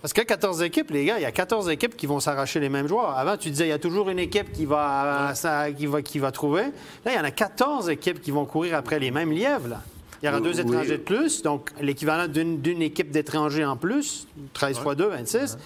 Parce 0.00 0.14
que 0.14 0.22
14 0.22 0.62
équipes, 0.62 0.90
les 0.92 1.04
gars, 1.04 1.18
il 1.18 1.22
y 1.22 1.26
a 1.26 1.30
14 1.30 1.68
équipes 1.68 1.94
qui 1.94 2.06
vont 2.06 2.20
s'arracher 2.20 2.58
les 2.58 2.70
mêmes 2.70 2.88
joueurs. 2.88 3.10
Avant, 3.18 3.36
tu 3.36 3.50
disais, 3.50 3.66
il 3.66 3.68
y 3.68 3.72
a 3.72 3.78
toujours 3.78 4.08
une 4.08 4.18
équipe 4.18 4.50
qui 4.50 4.64
va, 4.64 5.32
ça- 5.34 5.70
qui 5.72 5.84
va, 5.84 6.00
qui 6.00 6.18
va 6.18 6.32
trouver. 6.32 6.62
Là, 7.04 7.12
il 7.12 7.14
y 7.16 7.18
en 7.18 7.24
a 7.24 7.30
14 7.30 7.90
équipes 7.90 8.22
qui 8.22 8.30
vont 8.30 8.46
courir 8.46 8.76
après 8.78 8.98
les 8.98 9.10
mêmes 9.10 9.30
lièvres. 9.30 9.68
là. 9.68 9.82
Il 10.22 10.26
y 10.26 10.28
aura 10.30 10.38
Oui, 10.38 10.44
deux 10.44 10.58
étrangers 10.60 10.96
de 10.96 11.02
plus, 11.02 11.42
donc 11.42 11.70
l'équivalent 11.82 12.28
d'une 12.28 12.80
équipe 12.80 13.10
d'étrangers 13.10 13.66
en 13.66 13.76
plus, 13.76 14.26
13 14.54 14.78
fois 14.78 14.94
2, 14.94 15.08
26. 15.08 15.58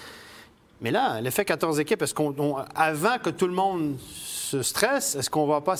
Mais 0.81 0.91
là, 0.91 1.21
l'effet 1.21 1.45
14 1.45 1.79
équipes, 1.79 2.01
est-ce 2.01 2.13
qu'on, 2.13 2.35
on- 2.37 2.57
avant 2.75 3.19
que 3.23 3.29
tout 3.29 3.47
le 3.47 3.53
monde 3.53 3.95
se 4.03 4.61
stresse, 4.63 5.15
est-ce 5.15 5.29
qu'on 5.29 5.47
va 5.47 5.61
pas 5.61 5.77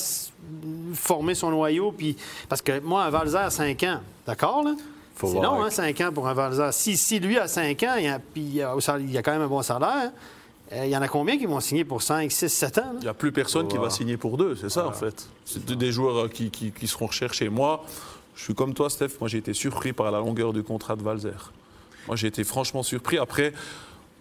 former 0.94 1.36
son 1.36 1.50
noyau? 1.51 1.92
Puis, 1.92 2.15
parce 2.48 2.62
que 2.62 2.80
moi, 2.80 3.04
un 3.04 3.10
Valzer, 3.10 3.51
5 3.51 3.83
ans, 3.83 4.00
d'accord, 4.25 4.63
là? 4.63 4.75
C'est 5.27 5.36
long, 5.42 5.54
avec- 5.62 5.68
hein, 5.68 5.69
5 5.95 6.01
ans 6.01 6.12
pour 6.13 6.27
un 6.27 6.33
Valzer. 6.33 6.74
Si, 6.74 6.95
si 6.98 7.19
lui 7.19 7.38
a 7.38 7.48
5 7.48 7.83
ans, 7.83 7.95
il 7.98 8.06
y 8.06 8.07
a, 8.07 8.19
puis 8.19 8.42
il 8.42 8.62
a, 8.62 9.21
quand 9.21 9.31
même 9.31 9.42
un 9.42 9.48
bon 9.48 9.62
salaire, 9.62 10.12
euh, 10.71 10.86
il 10.86 10.89
y 10.92 10.95
en 10.98 11.01
a 11.01 11.07
combien 11.07 11.38
qui 11.38 11.45
vont 11.45 11.60
signer 11.60 11.83
pour 11.83 12.01
5, 12.01 12.31
6, 12.31 12.48
7 12.50 12.77
ans? 12.77 12.81
là? 12.81 12.92
Il 12.95 13.04
n'y 13.04 13.07
a 13.07 13.13
plus 13.13 13.31
personne 13.31 13.68
qui 13.68 13.77
va 13.77 13.89
signer 13.89 14.18
pour 14.18 14.38
deux, 14.38 14.56
c'est 14.56 14.69
ça 14.69 14.88
en 14.88 14.94
fait. 14.94 15.27
C'est 15.45 15.66
des 15.66 15.92
joueurs 15.92 16.25
euh, 16.25 16.27
qui, 16.27 16.50
qui- 16.51 16.71
qui 16.71 16.88
seront 16.88 17.07
recherchés. 17.07 17.50
Moi, 17.50 17.83
je 18.36 18.44
suis 18.44 18.56
comme 18.56 18.74
toi, 18.74 18.89
Steph. 18.89 19.10
Moi, 19.19 19.27
j'ai 19.27 19.39
été 19.39 19.54
surpris 19.54 19.92
par 19.94 20.10
la 20.12 20.19
longueur 20.19 20.54
du 20.54 20.63
contrat 20.63 20.95
de 20.95 21.04
Valzer. 21.04 21.51
Moi, 22.07 22.15
j'ai 22.15 22.27
été 22.27 22.44
franchement 22.44 22.83
surpris. 22.83 23.18
Après, 23.18 23.51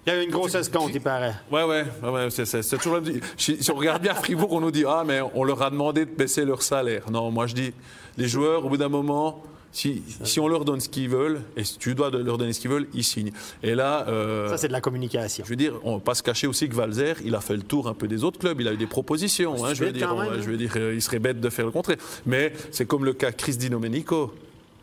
Il 0.06 0.12
y 0.12 0.16
a 0.16 0.20
eu 0.22 0.24
une 0.24 0.30
grosse 0.30 0.54
escompte, 0.54 0.90
il 0.94 1.00
paraît. 1.02 1.34
ouais, 1.52 1.64
ouais, 1.64 1.84
ouais, 2.02 2.08
ouais, 2.10 2.30
c'est- 2.30 2.46
c'est 2.46 2.62
c'est 2.62 2.78
toujours. 2.78 3.00
Si 3.36 3.62
si 3.62 3.70
on 3.70 3.74
regarde 3.76 4.00
bien 4.02 4.14
Fribourg, 4.14 4.52
on 4.52 4.60
nous 4.60 4.70
dit 4.70 4.84
ah 4.88 5.04
mais 5.06 5.20
on 5.34 5.44
leur 5.44 5.60
a 5.62 5.68
demandé 5.70 6.06
de 6.06 6.10
baisser 6.10 6.44
leur 6.46 6.62
salaire. 6.62 7.10
Non, 7.10 7.30
moi 7.30 7.46
je 7.46 7.54
dis 7.54 7.72
les 8.16 8.26
joueurs 8.26 8.64
au 8.64 8.68
bout 8.70 8.78
d'un 8.78 8.88
moment. 8.88 9.42
Si, 9.70 10.02
si 10.24 10.40
on 10.40 10.48
leur 10.48 10.64
donne 10.64 10.80
ce 10.80 10.88
qu'ils 10.88 11.08
veulent, 11.10 11.42
et 11.56 11.62
si 11.62 11.78
tu 11.78 11.94
dois 11.94 12.10
leur 12.10 12.38
donner 12.38 12.52
ce 12.52 12.60
qu'ils 12.60 12.70
veulent, 12.70 12.88
ils 12.94 13.04
signent. 13.04 13.32
Et 13.62 13.74
là, 13.74 14.06
euh, 14.08 14.48
Ça, 14.48 14.56
c'est 14.56 14.68
de 14.68 14.72
la 14.72 14.80
communication. 14.80 15.44
je 15.44 15.50
veux 15.50 15.56
dire, 15.56 15.74
on 15.84 15.92
ne 15.92 15.96
va 15.98 16.02
pas 16.02 16.14
se 16.14 16.22
cacher 16.22 16.46
aussi 16.46 16.68
que 16.68 16.74
Valzer, 16.74 17.14
il 17.24 17.34
a 17.34 17.40
fait 17.40 17.54
le 17.54 17.62
tour 17.62 17.86
un 17.86 17.94
peu 17.94 18.08
des 18.08 18.24
autres 18.24 18.38
clubs. 18.38 18.60
Il 18.60 18.66
a 18.66 18.72
eu 18.72 18.76
des 18.78 18.86
propositions. 18.86 19.62
hein, 19.64 19.74
je, 19.74 19.84
veux 19.84 19.92
dire, 19.92 20.12
on- 20.14 20.40
je 20.40 20.50
veux 20.50 20.56
dire, 20.56 20.74
il 20.76 21.02
serait 21.02 21.18
bête 21.18 21.40
de 21.40 21.48
faire 21.50 21.66
le 21.66 21.70
contraire. 21.70 21.98
Mais 22.26 22.52
c'est 22.72 22.86
comme 22.86 23.04
le 23.04 23.12
cas 23.12 23.30
Chris 23.30 23.56
Di 23.56 23.68
Domenico. 23.70 24.32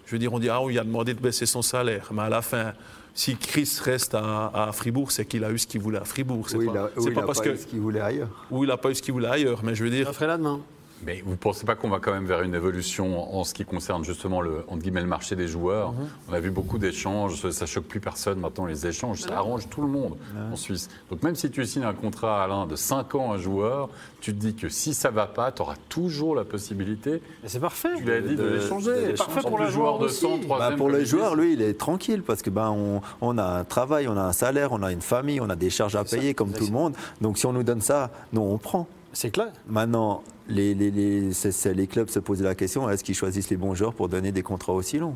Je 0.06 0.12
veux 0.12 0.20
dire, 0.20 0.32
on 0.34 0.40
dit, 0.40 0.50
ah, 0.50 0.62
on 0.62 0.68
lui 0.68 0.78
a 0.78 0.84
demandé 0.84 1.14
de 1.16 1.20
baisser 1.20 1.48
son 1.48 1.64
salaire. 1.64 2.10
Mais 2.14 2.22
à 2.22 2.30
la 2.30 2.44
fin, 2.44 2.74
si 3.16 3.36
Chris 3.38 3.80
reste 3.84 4.14
à, 4.14 4.52
à 4.54 4.72
Fribourg, 4.72 5.12
c'est 5.12 5.26
qu'il 5.26 5.44
a 5.44 5.50
eu 5.52 5.58
ce 5.58 5.66
qu'il 5.66 5.82
voulait 5.82 5.98
à 5.98 6.06
Fribourg. 6.06 6.48
C'est 6.48 6.58
Oui, 6.58 6.68
pas, 6.68 6.72
il 6.74 6.78
a, 6.78 6.90
oui, 6.98 7.06
pas 7.06 7.12
il 7.12 7.20
a 7.20 7.26
parce 7.26 7.40
pas 7.40 7.46
que. 7.46 7.50
eu 7.50 7.58
ce 7.58 7.66
qu'il 7.66 7.80
voulait 7.80 8.02
ailleurs. 8.02 8.30
Ou 8.52 8.64
il 8.64 8.68
n'a 8.68 8.78
pas 8.78 8.92
eu 8.92 8.96
ce 8.96 9.02
qu'il 9.02 9.14
voulait 9.14 9.28
ailleurs. 9.30 9.62
Mais 9.64 9.74
je 9.74 9.84
veux 9.84 9.90
dire, 9.90 10.06
L'offre 10.06 10.22
et 10.22 10.28
la 10.28 10.38
demande. 10.38 10.62
Mais 11.04 11.22
vous 11.26 11.32
ne 11.32 11.36
pensez 11.36 11.66
pas 11.66 11.76
qu'on 11.76 11.90
va 11.90 12.00
quand 12.00 12.14
même 12.14 12.26
vers 12.26 12.42
une 12.42 12.56
évolution 12.56 13.38
en 13.38 13.44
ce 13.44 13.54
qui 13.54 13.66
concerne 13.66 14.04
justement 14.04 14.42
le, 14.42 14.64
entre 14.68 14.82
guillemets, 14.82 15.02
le 15.02 15.08
marché 15.08 15.36
des 15.36 15.48
joueurs 15.48 15.92
Mhm. 15.92 16.08
On 16.30 16.34
a 16.34 16.40
vu 16.40 16.52
beaucoup 16.52 16.78
d'échanges, 16.78 17.50
ça, 17.52 17.66
choque 17.66 17.84
plus 17.86 18.00
personne 18.00 18.40
maintenant 18.40 18.66
les 18.66 18.88
échanges, 18.88 19.22
ça 19.22 19.38
arrange 19.38 19.68
tout 19.70 19.82
le 19.82 19.88
monde 19.88 20.16
en 20.52 20.56
Suisse. 20.56 20.90
Donc 21.12 21.22
même 21.24 21.36
si 21.36 21.52
tu 21.52 21.66
signes 21.66 21.84
un 21.84 21.94
contrat 21.94 22.44
Alain 22.44 22.66
de 22.66 22.75
5 22.75 23.14
ans 23.16 23.32
à 23.32 23.36
un 23.36 23.38
joueur, 23.38 23.90
tu 24.22 24.34
te 24.34 24.40
dis 24.40 24.56
que 24.56 24.70
si 24.70 24.94
ça 24.94 25.12
va 25.12 25.28
pas, 25.28 25.52
tu 25.52 25.62
auras 25.62 25.75
toujours 25.90 26.36
la 26.36 26.44
possibilité, 26.46 27.22
c'est 27.46 27.60
parfait. 27.60 27.90
tu 27.98 28.04
l'as 28.06 28.22
dit, 28.22 28.36
de, 28.36 28.44
de- 28.44 28.50
l'échanger. 28.56 29.12
de 29.12 29.18
parfait 29.18 29.42
pour 29.42 29.60
le 29.60 29.70
joueur 29.70 30.00
de 30.00 30.06
aussi. 30.06 30.22
100, 30.22 30.40
Bah, 30.48 30.72
pour 30.75 30.90
le 30.90 31.04
joueur, 31.06 31.36
lui, 31.36 31.54
il 31.54 31.62
est 31.62 31.78
tranquille 31.78 32.24
parce 32.24 32.42
que 32.42 32.50
ben 32.50 32.70
on, 32.72 33.02
on 33.22 33.38
a 33.38 33.44
un 33.44 33.64
travail, 33.64 34.08
on 34.08 34.18
a 34.18 34.22
un 34.24 34.34
salaire, 34.34 34.72
on 34.72 34.82
a 34.82 34.92
une 34.92 35.02
famille, 35.02 35.40
on 35.42 35.50
a 35.50 35.56
des 35.56 35.70
charges 35.70 35.96
à 35.96 36.04
payer 36.04 36.34
comme 36.34 36.52
tout 36.52 36.66
le 36.66 36.72
monde. 36.72 36.96
Donc 37.22 37.38
si 37.38 37.46
on 37.46 37.54
nous 37.54 37.64
donne 37.64 37.82
ça, 37.82 38.10
nous 38.34 38.42
on 38.42 38.58
prend. 38.58 38.88
C'est 39.14 39.30
clair. 39.30 39.52
Maintenant, 39.68 40.24
les, 40.48 40.74
les, 40.74 40.92
les, 40.92 41.34
c'est- 41.34 41.52
c'est- 41.52 41.74
les 41.74 41.88
clubs 41.88 42.10
se 42.10 42.20
posent 42.20 42.42
la 42.42 42.56
question 42.56 42.90
est-ce 42.90 43.04
qu'ils 43.04 43.16
choisissent 43.16 43.50
les 43.50 43.58
bons 43.58 43.74
joueurs 43.75 43.94
pour 43.94 44.10
donner 44.10 44.32
des 44.32 44.44
contrats 44.44 44.74
aussi 44.74 45.00
longs? 45.00 45.16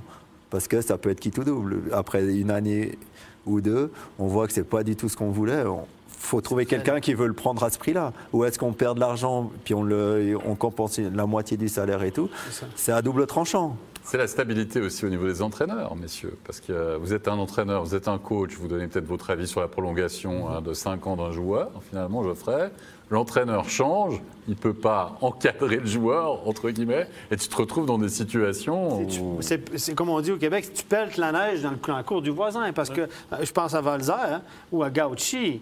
Parce 0.49 0.67
que 0.67 0.81
ça 0.81 0.97
peut 0.97 1.09
être 1.11 1.19
qui 1.19 1.29
tout 1.31 1.43
double. 1.43 1.81
Après 1.91 2.23
une 2.25 2.49
année 2.51 2.97
ou 3.45 3.61
deux, 3.61 3.91
on 4.17 4.27
voit 4.27 4.47
que 4.47 4.53
c'est 4.53 4.63
pas 4.63 4.83
du 4.83 4.95
tout 4.95 5.07
ce 5.09 5.15
qu'on 5.15 5.29
voulait. 5.29 5.61
Il 5.63 6.21
faut 6.25 6.41
trouver 6.41 6.65
quelqu'un 6.65 6.99
qui 6.99 7.13
veut 7.13 7.27
le 7.27 7.33
prendre 7.33 7.63
à 7.63 7.69
ce 7.69 7.77
prix-là. 7.77 8.11
Ou 8.33 8.43
est-ce 8.45 8.57
qu'on 8.59 8.73
perd 8.73 8.95
de 8.95 8.99
l'argent 8.99 9.51
puis 9.63 9.73
on, 9.75 9.83
le, 9.83 10.37
on 10.45 10.55
compense 10.55 10.97
la 10.99 11.25
moitié 11.25 11.55
du 11.55 11.69
salaire 11.69 12.03
et 12.03 12.11
tout? 12.11 12.29
C'est 12.75 12.91
à 12.91 13.01
double 13.01 13.25
tranchant. 13.27 13.77
C'est 14.09 14.17
la 14.17 14.25
stabilité 14.25 14.81
aussi 14.81 15.05
au 15.05 15.09
niveau 15.09 15.27
des 15.27 15.43
entraîneurs, 15.43 15.95
messieurs. 15.95 16.35
Parce 16.43 16.59
que 16.59 16.73
euh, 16.73 16.97
vous 16.97 17.13
êtes 17.13 17.27
un 17.27 17.37
entraîneur, 17.37 17.83
vous 17.83 17.93
êtes 17.93 18.07
un 18.07 18.17
coach, 18.17 18.55
vous 18.55 18.67
donnez 18.67 18.87
peut-être 18.87 19.05
votre 19.05 19.29
avis 19.29 19.45
sur 19.47 19.61
la 19.61 19.67
prolongation 19.67 20.49
hein, 20.49 20.61
de 20.61 20.73
5 20.73 21.05
ans 21.05 21.15
d'un 21.15 21.31
joueur. 21.31 21.69
Finalement, 21.91 22.23
Geoffrey, 22.23 22.71
l'entraîneur 23.11 23.69
change, 23.69 24.19
il 24.47 24.55
ne 24.55 24.59
peut 24.59 24.73
pas 24.73 25.15
encadrer 25.21 25.75
le 25.75 25.85
joueur, 25.85 26.47
entre 26.47 26.71
guillemets, 26.71 27.07
et 27.29 27.35
tu 27.35 27.47
te 27.47 27.55
retrouves 27.55 27.85
dans 27.85 27.99
des 27.99 28.09
situations 28.09 29.05
Tu- 29.05 29.19
où... 29.19 29.37
C'est 29.41 29.93
comme 29.93 30.09
on 30.09 30.21
dit 30.21 30.31
au 30.31 30.37
Québec, 30.37 30.71
tu 30.73 30.83
peltes 30.85 31.17
la 31.17 31.31
neige 31.31 31.61
dans 31.61 31.69
le, 31.69 31.77
dans 31.77 31.95
la 31.97 32.01
cour 32.03 32.23
du 32.23 32.31
voisin. 32.31 32.73
Parce 32.73 32.89
que 32.89 33.01
euh, 33.01 33.07
je 33.43 33.51
pense 33.51 33.75
à 33.75 33.81
Valzer 33.81 34.13
hein, 34.17 34.41
ou 34.71 34.81
à 34.81 34.89
Gauchi. 34.89 35.61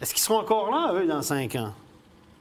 Est-ce 0.00 0.14
qu'ils 0.14 0.22
seront 0.22 0.38
encore 0.38 0.70
là, 0.70 0.92
eux, 0.94 1.08
dans 1.08 1.22
cinq 1.22 1.56
ans? 1.56 1.72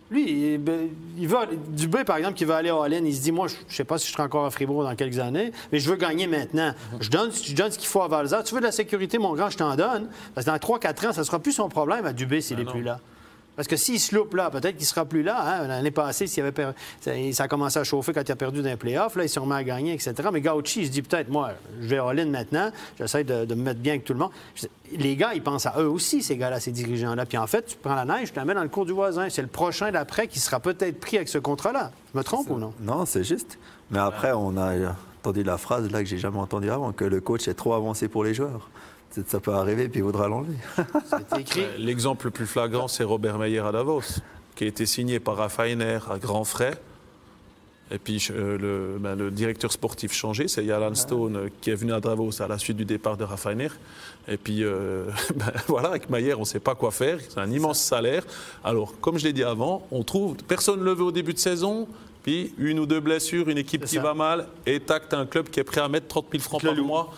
Lui, 0.09 0.53
il, 0.53 0.57
ben, 0.57 0.89
il 1.17 1.27
va, 1.27 1.45
Dubé, 1.69 2.03
par 2.03 2.17
exemple, 2.17 2.35
qui 2.35 2.45
va 2.45 2.57
aller 2.57 2.69
à 2.69 2.81
Allen, 2.81 3.05
il 3.05 3.15
se 3.15 3.21
dit 3.21 3.31
Moi, 3.31 3.47
je 3.47 3.55
ne 3.55 3.59
sais 3.69 3.83
pas 3.83 3.97
si 3.97 4.07
je 4.07 4.13
serai 4.13 4.23
encore 4.23 4.45
à 4.45 4.51
Fribourg 4.51 4.83
dans 4.83 4.95
quelques 4.95 5.19
années, 5.19 5.51
mais 5.71 5.79
je 5.79 5.89
veux 5.89 5.97
gagner 5.97 6.27
maintenant. 6.27 6.73
Je 6.99 7.09
donne, 7.09 7.31
je 7.31 7.53
donne 7.53 7.71
ce 7.71 7.77
qu'il 7.77 7.87
faut 7.87 8.01
à 8.01 8.07
Valzer. 8.07 8.43
Tu 8.43 8.53
veux 8.53 8.61
de 8.61 8.65
la 8.65 8.71
sécurité, 8.71 9.17
mon 9.17 9.33
grand, 9.33 9.49
je 9.49 9.57
t'en 9.57 9.75
donne. 9.75 10.07
Parce 10.33 10.45
que 10.45 10.51
dans 10.51 10.57
3-4 10.57 11.07
ans, 11.07 11.13
ça 11.13 11.21
ne 11.21 11.25
sera 11.25 11.39
plus 11.39 11.51
son 11.51 11.67
problème 11.69 12.05
à 12.05 12.13
Dubé 12.13 12.41
s'il 12.41 12.57
n'est 12.57 12.65
plus 12.65 12.83
là. 12.83 12.99
Parce 13.57 13.67
que 13.67 13.75
s'il 13.75 13.99
se 13.99 14.15
loupe 14.15 14.35
là, 14.35 14.49
peut-être 14.49 14.75
qu'il 14.77 14.83
ne 14.83 14.85
sera 14.85 15.03
plus 15.03 15.23
là. 15.23 15.41
hein. 15.41 15.67
L'année 15.67 15.91
passée, 15.91 16.27
s'il 16.27 16.43
avait 16.43 16.51
per- 16.53 16.71
ça, 17.01 17.43
a 17.43 17.47
commencé 17.49 17.77
à 17.79 17.83
chauffer 17.83 18.13
quand 18.13 18.21
il 18.25 18.31
a 18.31 18.35
perdu 18.37 18.61
dans 18.61 18.69
les 18.69 18.77
playoffs. 18.77 19.15
Là, 19.17 19.23
il 19.25 19.29
se 19.29 19.39
remet 19.39 19.55
à 19.55 19.63
gagner, 19.63 19.93
etc. 19.93 20.13
Mais 20.31 20.39
Gauchi, 20.41 20.81
il 20.81 20.85
se 20.85 20.91
dit 20.91 21.01
peut-être, 21.01 21.27
moi, 21.29 21.49
je 21.81 21.87
vais 21.87 21.97
all-in 21.97 22.27
maintenant. 22.27 22.71
J'essaie 22.97 23.23
de, 23.25 23.43
de 23.45 23.55
me 23.55 23.63
mettre 23.63 23.79
bien 23.79 23.93
avec 23.93 24.05
tout 24.05 24.13
le 24.13 24.19
monde. 24.19 24.31
Les 24.95 25.15
gars, 25.15 25.31
ils 25.33 25.41
pensent 25.43 25.65
à 25.65 25.73
eux 25.79 25.89
aussi, 25.89 26.21
ces 26.23 26.37
gars-là, 26.37 26.59
ces 26.59 26.71
dirigeants-là. 26.71 27.25
Puis 27.25 27.37
en 27.37 27.47
fait, 27.47 27.65
tu 27.65 27.75
prends 27.77 27.95
la 27.95 28.05
neige, 28.05 28.31
tu 28.31 28.37
la 28.37 28.45
mets 28.45 28.53
dans 28.53 28.63
le 28.63 28.69
cours 28.69 28.85
du 28.85 28.93
voisin. 28.93 29.27
C'est 29.29 29.41
le 29.41 29.47
prochain 29.49 29.91
d'après 29.91 30.27
qui 30.27 30.39
sera 30.39 30.59
peut-être 30.59 30.99
pris 30.99 31.17
avec 31.17 31.27
ce 31.27 31.39
contrat-là. 31.39 31.91
Je 32.13 32.17
me 32.19 32.23
trompe 32.23 32.49
ou 32.51 32.59
non? 32.59 32.73
Non, 32.79 33.05
c'est 33.07 33.23
juste. 33.23 33.57
Mais 33.89 33.99
après, 33.99 34.31
on 34.33 34.55
a 34.57 34.73
entendu 35.23 35.41
la 35.43 35.57
phrase 35.57 35.89
là 35.91 36.03
que 36.03 36.07
j'ai 36.07 36.19
jamais 36.19 36.37
entendue 36.37 36.69
avant, 36.69 36.91
que 36.91 37.05
le 37.05 37.19
coach 37.21 37.47
est 37.47 37.55
trop 37.55 37.73
avancé 37.73 38.07
pour 38.07 38.23
les 38.23 38.35
joueurs. 38.35 38.69
C'est- 39.17 39.29
Ça 39.29 39.39
peut 39.39 39.53
arriver, 39.53 39.89
puis 39.89 39.99
il 39.99 40.03
voudra 40.03 40.27
l'enlever. 40.27 40.55
C'est 41.29 41.39
écrit. 41.39 41.65
L'exemple 41.79 42.25
le 42.27 42.31
plus 42.31 42.45
flagrant, 42.47 42.87
c'est 42.87 43.03
Robert 43.03 43.37
Meyer 43.39 43.59
à 43.59 43.71
Davos, 43.71 44.01
qui 44.55 44.63
a 44.63 44.67
été 44.67 44.85
signé 44.85 45.19
par 45.19 45.37
Raffiner 45.37 45.99
à 46.09 46.17
grands 46.19 46.43
frais. 46.43 46.75
Et 47.89 47.99
puis 47.99 48.21
euh, 48.31 48.57
le, 48.57 48.99
ben, 48.99 49.15
le 49.15 49.31
directeur 49.31 49.71
sportif 49.71 50.11
changé, 50.11 50.49
c'est 50.49 50.65
Yalan 50.65 50.93
Stone 50.93 51.35
euh, 51.37 51.49
qui 51.61 51.69
est 51.69 51.75
venu 51.75 51.93
à 51.93 52.01
Davos 52.01 52.41
à 52.41 52.47
la 52.49 52.57
suite 52.57 52.75
du 52.75 52.83
départ 52.83 53.15
de 53.15 53.23
Raffiner. 53.23 53.69
Et 54.27 54.35
puis 54.35 54.63
euh, 54.65 55.05
ben, 55.35 55.53
voilà, 55.67 55.89
avec 55.89 56.09
Meyer, 56.09 56.33
on 56.33 56.41
ne 56.41 56.45
sait 56.45 56.59
pas 56.59 56.75
quoi 56.75 56.91
faire. 56.91 57.17
C'est 57.29 57.39
un 57.39 57.49
immense 57.49 57.79
salaire. 57.79 58.23
Alors, 58.63 58.93
comme 58.99 59.17
je 59.17 59.23
l'ai 59.23 59.31
dit 59.31 59.43
avant, 59.43 59.87
on 59.91 60.03
trouve 60.03 60.35
personne 60.47 60.79
ne 60.81 60.83
le 60.85 60.93
veut 60.93 61.05
au 61.05 61.11
début 61.13 61.33
de 61.33 61.39
saison. 61.39 61.87
Puis 62.23 62.53
une 62.57 62.79
ou 62.79 62.85
deux 62.85 62.99
blessures, 62.99 63.47
une 63.47 63.57
équipe 63.57 63.85
qui 63.85 63.95
ça. 63.95 64.01
va 64.01 64.13
mal, 64.13 64.47
et 64.65 64.81
tac, 64.81 65.07
t'as 65.07 65.17
un 65.19 65.25
club 65.25 65.47
qui 65.49 65.61
est 65.61 65.63
prêt 65.63 65.79
à 65.79 65.87
mettre 65.87 66.07
30 66.07 66.25
000 66.29 66.43
francs 66.43 66.61
par 66.61 66.75
mois 66.75 67.13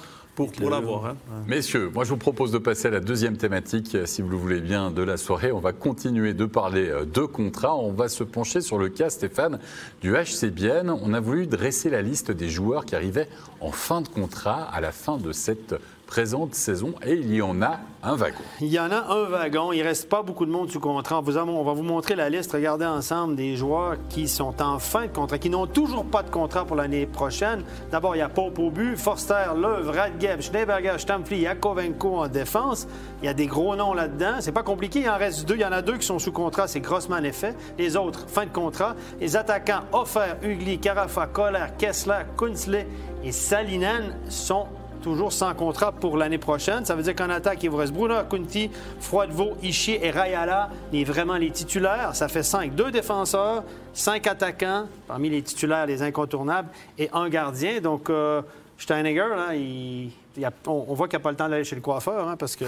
pour, 0.47 0.69
l'avoir. 0.69 1.05
hein. 1.05 1.17
Messieurs, 1.47 1.91
moi 1.93 2.03
je 2.03 2.09
vous 2.09 2.17
propose 2.17 2.51
de 2.51 2.57
passer 2.57 2.87
à 2.87 2.91
la 2.91 2.99
deuxième 2.99 3.37
thématique, 3.37 3.95
euh, 3.95 4.05
si 4.05 4.21
vous 4.21 4.29
le 4.29 4.37
voulez 4.37 4.61
bien, 4.61 4.91
de 4.91 5.01
la 5.03 5.17
soirée. 5.17 5.51
On 5.51 5.59
va 5.59 5.73
continuer 5.73 6.33
de 6.33 6.45
parler 6.45 6.89
euh, 6.89 7.05
de 7.05 7.21
contrats. 7.21 7.75
On 7.75 7.91
va 7.91 8.09
se 8.09 8.23
pencher 8.23 8.61
sur 8.61 8.77
le 8.77 8.89
cas, 8.89 9.09
Stéphane, 9.09 9.59
du 10.01 10.13
HC 10.13 10.47
Bienne. 10.51 10.89
On 10.89 11.13
a 11.13 11.19
voulu 11.19 11.47
dresser 11.47 11.89
la 11.89 12.01
liste 12.01 12.31
des 12.31 12.49
joueurs 12.49 12.85
qui 12.85 12.95
arrivaient 12.95 13.27
en 13.61 13.71
fin 13.71 14.01
de 14.01 14.07
contrat 14.07 14.63
à 14.63 14.81
la 14.81 14.91
fin 14.91 15.17
de 15.17 15.31
cette 15.31 15.75
présente 16.09 16.55
saison. 16.55 16.95
Et 17.05 17.13
il 17.13 17.35
y 17.35 17.41
en 17.41 17.61
a 17.61 17.79
un 18.01 18.15
wagon. 18.15 18.39
Il 18.61 18.69
y 18.69 18.79
en 18.79 18.89
a 18.89 19.13
un 19.13 19.29
wagon. 19.29 19.71
Il 19.71 19.83
reste 19.83 20.09
pas 20.09 20.23
beaucoup 20.23 20.47
de 20.47 20.51
monde 20.51 20.71
sous 20.71 20.79
contrat. 20.79 21.19
On, 21.19 21.63
va 21.63 21.73
vous 21.73 21.83
montrer 21.83 22.15
la 22.15 22.31
liste. 22.31 22.51
Regardez 22.51 22.85
ensemble 22.85 23.35
des 23.35 23.55
joueurs 23.55 23.95
qui 24.09 24.27
sont 24.27 24.59
en 24.59 24.79
fin 24.79 25.03
de 25.03 25.11
contrat, 25.11 25.37
qui 25.37 25.51
n'ont 25.51 25.67
toujours 25.67 26.03
pas 26.03 26.23
de 26.23 26.31
contrat 26.31 26.65
pour 26.65 26.75
l'année 26.75 27.05
prochaine. 27.05 27.63
D'abord, 27.91 28.15
il 28.15 28.19
y 28.19 28.21
a 28.23 28.29
Pope 28.29 28.57
au 28.57 28.71
Forster, 28.95 29.53
Löw, 29.55 29.91
Radgeb, 29.91 30.41
Schneeberger, 30.41 30.97
Stamfli, 30.97 31.41
Yakovenko 31.41 32.17
en 32.17 32.27
défense. 32.27 32.87
Il 33.21 33.27
y 33.27 33.29
a 33.29 33.35
des 33.35 33.45
gros 33.45 33.75
noms 33.75 33.93
là-dedans. 33.93 34.37
C'est 34.39 34.51
pas 34.51 34.63
compliqué. 34.63 35.01
Il 35.01 35.09
en 35.09 35.17
reste 35.17 35.47
deux. 35.47 35.55
Il 35.55 35.61
y 35.61 35.65
en 35.65 35.71
a 35.71 35.83
deux 35.83 35.97
qui 35.97 36.07
sont 36.07 36.17
sous 36.17 36.31
contrat. 36.31 36.67
C'est 36.67 36.79
Grossman 36.79 37.23
et. 37.23 37.31
Les 37.77 37.95
autres, 37.95 38.27
fin 38.27 38.45
de 38.45 38.51
contrat. 38.51 38.95
Les 39.21 39.35
attaquants 39.35 39.83
Offer, 39.91 40.33
Ugly, 40.41 40.79
Carafa, 40.79 41.27
Kohler, 41.27 41.67
Kessler, 41.77 42.23
Kunzle 42.35 42.87
et 43.23 43.31
Salinen 43.31 44.15
sont 44.27 44.65
toujours 45.01 45.31
sans 45.33 45.53
contrat 45.53 45.91
pour 45.91 46.17
l'année 46.17 46.37
prochaine. 46.37 46.85
Ça 46.85 46.95
veut 46.95 47.03
dire 47.03 47.15
qu'en 47.15 47.29
attaque, 47.29 47.63
il 47.63 47.69
vous 47.69 47.77
reste 47.77 47.93
Bruno 47.93 48.15
Kunti, 48.29 48.69
Froidevaux, 48.99 49.53
Ishii 49.63 49.99
et 50.01 50.11
Rayala, 50.11 50.69
les, 50.91 51.03
vraiment 51.03 51.35
les 51.37 51.51
titulaires. 51.51 52.15
Ça 52.15 52.27
fait 52.27 52.43
cinq. 52.43 52.75
Deux 52.75 52.91
défenseurs, 52.91 53.63
cinq 53.93 54.27
attaquants, 54.27 54.87
parmi 55.07 55.29
les 55.29 55.41
titulaires, 55.41 55.85
les 55.85 56.01
incontournables, 56.03 56.69
et 56.97 57.09
un 57.13 57.29
gardien. 57.29 57.79
Donc, 57.81 58.09
euh, 58.09 58.41
Steinegger, 58.77 59.27
là, 59.35 59.55
il- 59.55 60.11
a- 60.45 60.51
on, 60.67 60.85
on 60.87 60.93
voit 60.93 61.07
qu'il 61.07 61.17
n'a 61.17 61.23
pas 61.23 61.31
le 61.31 61.37
temps 61.37 61.49
d'aller 61.49 61.63
chez 61.63 61.75
le 61.75 61.81
coiffeur, 61.81 62.27
hein, 62.27 62.35
parce 62.37 62.55
que 62.55 62.65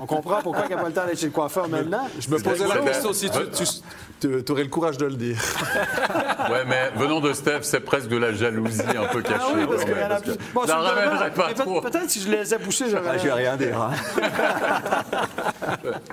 on 0.00 0.06
comprend 0.06 0.40
pourquoi 0.42 0.64
il 0.68 0.74
n'a 0.74 0.82
pas 0.82 0.88
le 0.88 0.94
temps 0.94 1.04
d'aller 1.04 1.16
chez 1.16 1.26
le 1.26 1.32
coiffeur 1.32 1.68
maintenant. 1.68 2.08
Je 2.18 2.28
me 2.30 2.38
posais 2.38 2.66
la 2.66 2.78
question 2.78 3.12
si 3.12 3.30
tu, 4.20 4.28
aurais 4.50 4.62
le 4.64 4.68
courage 4.70 4.96
de 4.98 5.06
le 5.06 5.14
dire. 5.16 5.38
Ouais, 6.50 6.62
mais 6.68 6.90
venant 6.96 7.20
de 7.20 7.32
Steph, 7.32 7.60
c'est 7.62 7.80
presque 7.80 8.08
de 8.08 8.18
la 8.18 8.32
jalousie 8.34 8.82
un 8.82 9.06
peu 9.06 9.22
cachée. 9.22 9.38
Ah 9.40 9.52
oui, 9.56 9.66
parce 9.66 9.86
même, 9.86 9.96
a 9.98 10.06
parce 10.08 10.22
que 10.22 10.30
plus. 10.32 10.52
Bon, 10.52 10.60
je 10.66 10.72
ramènerai 10.72 11.30
pas 11.30 11.46
Mais 11.48 11.54
peut- 11.54 11.62
trop. 11.62 11.80
Peut-être 11.80 12.10
si 12.10 12.20
je 12.20 12.30
les 12.30 12.36
laissais 12.38 12.58
boucher, 12.58 12.84
Ah, 12.94 13.16
je 13.16 13.24
vais 13.24 13.32
rien 13.32 13.56
dire. 13.56 13.80
hein. 13.80 13.90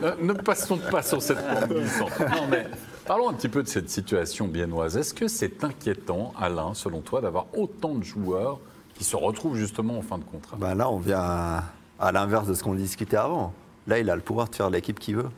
Euh, 0.04 0.14
Ne 0.22 0.34
passons 0.34 0.78
pas 0.78 1.04
sur 1.04 1.22
cette 1.22 1.38
pente. 1.46 1.70
Non, 1.70 2.48
mais 2.50 2.66
parlons 3.06 3.30
un 3.30 3.34
petit 3.34 3.50
peu 3.50 3.62
de 3.64 3.68
cette 3.68 3.90
situation 3.90 4.48
biennoise. 4.48 4.98
Est-ce 4.98 5.14
que 5.14 5.28
c'est 5.28 5.64
inquiétant, 5.64 6.34
Alain, 6.40 6.74
selon 6.74 7.02
toi, 7.02 7.22
d'avoir 7.22 7.46
autant 7.58 7.96
de 7.96 8.04
joueurs 8.04 8.60
qui 9.02 9.08
se 9.10 9.16
retrouvent 9.16 9.58
justement 9.58 9.98
en 9.98 10.04
fin 10.04 10.20
de 10.20 10.24
contrat 10.24 10.58
Ben 10.60 10.76
là, 10.76 10.88
on 10.88 11.00
vient 11.00 11.18
à, 11.20 11.64
à 12.00 12.12
l'inverse 12.12 12.46
de 12.48 12.54
ce 12.54 12.62
qu'on 12.64 12.76
discutait 12.76 13.18
avant. 13.18 13.52
Là, 13.88 13.98
il 13.98 14.08
a 14.12 14.16
le 14.16 14.22
pouvoir 14.22 14.48
de 14.48 14.54
faire 14.56 14.70
l'équipe 14.70 15.00
qu'il 15.00 15.16
veut. 15.16 15.30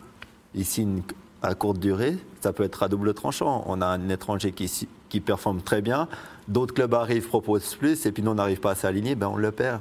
Il 0.54 0.66
signe 0.66 1.02
à 1.42 1.56
courte 1.56 1.80
durée, 1.80 2.18
ça 2.42 2.52
peut 2.52 2.64
être 2.64 2.84
à 2.84 2.90
double 2.90 3.14
tranchant. 3.14 3.64
On 3.68 3.80
a 3.80 3.86
un 3.86 4.10
étranger 4.10 4.52
qui, 4.52 4.68
si- 4.68 4.90
qui 5.08 5.22
performe 5.22 5.62
très 5.62 5.82
bien, 5.82 6.10
d'autres 6.50 6.74
clubs 6.74 6.94
arrivent, 6.94 7.26
proposent 7.30 7.76
plus, 7.76 8.06
et 8.06 8.12
puis 8.12 8.22
nous, 8.22 8.32
on 8.32 8.36
n'arrive 8.36 8.60
pas 8.60 8.72
à 8.72 8.76
s'aligner, 8.76 9.16
ben 9.16 9.28
on 9.30 9.38
le 9.38 9.52
perd. 9.54 9.80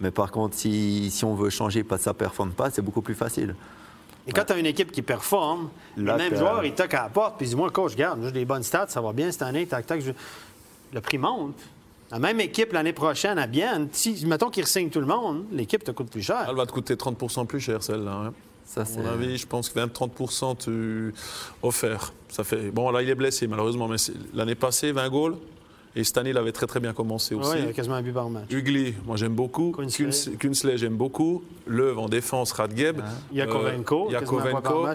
Mais 0.00 0.12
par 0.12 0.30
contre, 0.30 0.54
si, 0.54 1.10
si 1.10 1.24
on 1.24 1.34
veut 1.34 1.50
changer 1.50 1.82
parce 1.82 2.02
que 2.02 2.04
ça 2.04 2.10
ne 2.10 2.16
performe 2.18 2.50
pas, 2.52 2.70
c'est 2.70 2.82
beaucoup 2.82 3.02
plus 3.02 3.14
facile. 3.16 3.56
Et 4.28 4.32
quand 4.32 4.44
tu 4.44 4.52
as 4.52 4.58
une 4.58 4.66
équipe 4.66 4.92
qui 4.92 5.02
performe, 5.02 5.68
Là, 5.96 6.12
le 6.12 6.18
même 6.18 6.36
joueur, 6.36 6.64
il 6.64 6.74
toque 6.74 6.94
à 6.94 7.02
la 7.02 7.08
porte, 7.08 7.38
puis 7.38 7.46
il 7.46 7.50
dit 7.50 7.56
Moi, 7.56 7.70
coach, 7.70 7.92
regarde, 7.92 8.20
j'ai 8.22 8.30
des 8.30 8.44
bonnes 8.44 8.62
stats, 8.62 8.86
ça 8.88 9.00
va 9.00 9.12
bien 9.12 9.32
cette 9.32 9.42
année, 9.42 9.66
tac, 9.66 9.84
tac. 9.84 10.00
je- 10.00 10.12
Le 10.92 11.00
prix 11.00 11.18
monte. 11.18 11.56
La 12.10 12.18
même 12.18 12.40
équipe 12.40 12.72
l'année 12.72 12.92
prochaine 12.92 13.38
à 13.38 13.46
Bienne, 13.46 13.88
si, 13.92 14.24
mettons 14.26 14.48
qu'il 14.50 14.66
signe 14.66 14.90
tout 14.90 15.00
le 15.00 15.06
monde, 15.06 15.44
l'équipe 15.52 15.82
te 15.82 15.90
coûte 15.90 16.08
plus 16.10 16.22
cher. 16.22 16.46
Elle 16.48 16.56
va 16.56 16.64
te 16.66 16.72
coûter 16.72 16.94
30% 16.94 17.46
plus 17.46 17.60
cher, 17.60 17.82
celle-là. 17.82 18.12
hein. 18.12 18.32
Ça, 18.64 18.82
À 18.82 18.84
mon 18.98 19.06
avis, 19.06 19.36
je 19.38 19.46
pense 19.46 19.68
que 19.68 19.78
20-30 19.78 20.56
tu 20.58 21.14
offert. 21.62 22.12
Ça 22.28 22.42
fait... 22.42 22.70
Bon, 22.72 22.90
là, 22.90 23.00
il 23.02 23.08
est 23.08 23.14
blessé, 23.14 23.46
malheureusement, 23.46 23.86
mais 23.86 23.96
l'année 24.34 24.56
passée, 24.56 24.90
20 24.92 25.08
goals. 25.08 25.36
Et 25.98 26.04
cette 26.04 26.18
année, 26.18 26.28
il 26.30 26.36
avait 26.36 26.52
très, 26.52 26.66
très 26.66 26.78
bien 26.78 26.92
commencé 26.92 27.34
aussi. 27.34 27.50
Oui, 27.52 27.56
il 27.60 27.64
y 27.64 27.68
a 27.68 27.72
quasiment 27.72 27.94
un 27.94 28.02
but 28.02 28.12
par 28.12 28.28
match. 28.28 28.44
Ugly, 28.50 28.94
moi 29.06 29.16
j'aime 29.16 29.34
beaucoup. 29.34 29.72
Kunsley. 29.72 30.76
J'aime 30.76 30.94
beaucoup. 30.96 31.42
Löw 31.66 31.96
en 31.98 32.08
défense, 32.08 32.52
Radgeb. 32.52 33.00
Yakovenko, 33.32 34.08
Euh, 34.08 34.12
Yakovenko. 34.12 34.86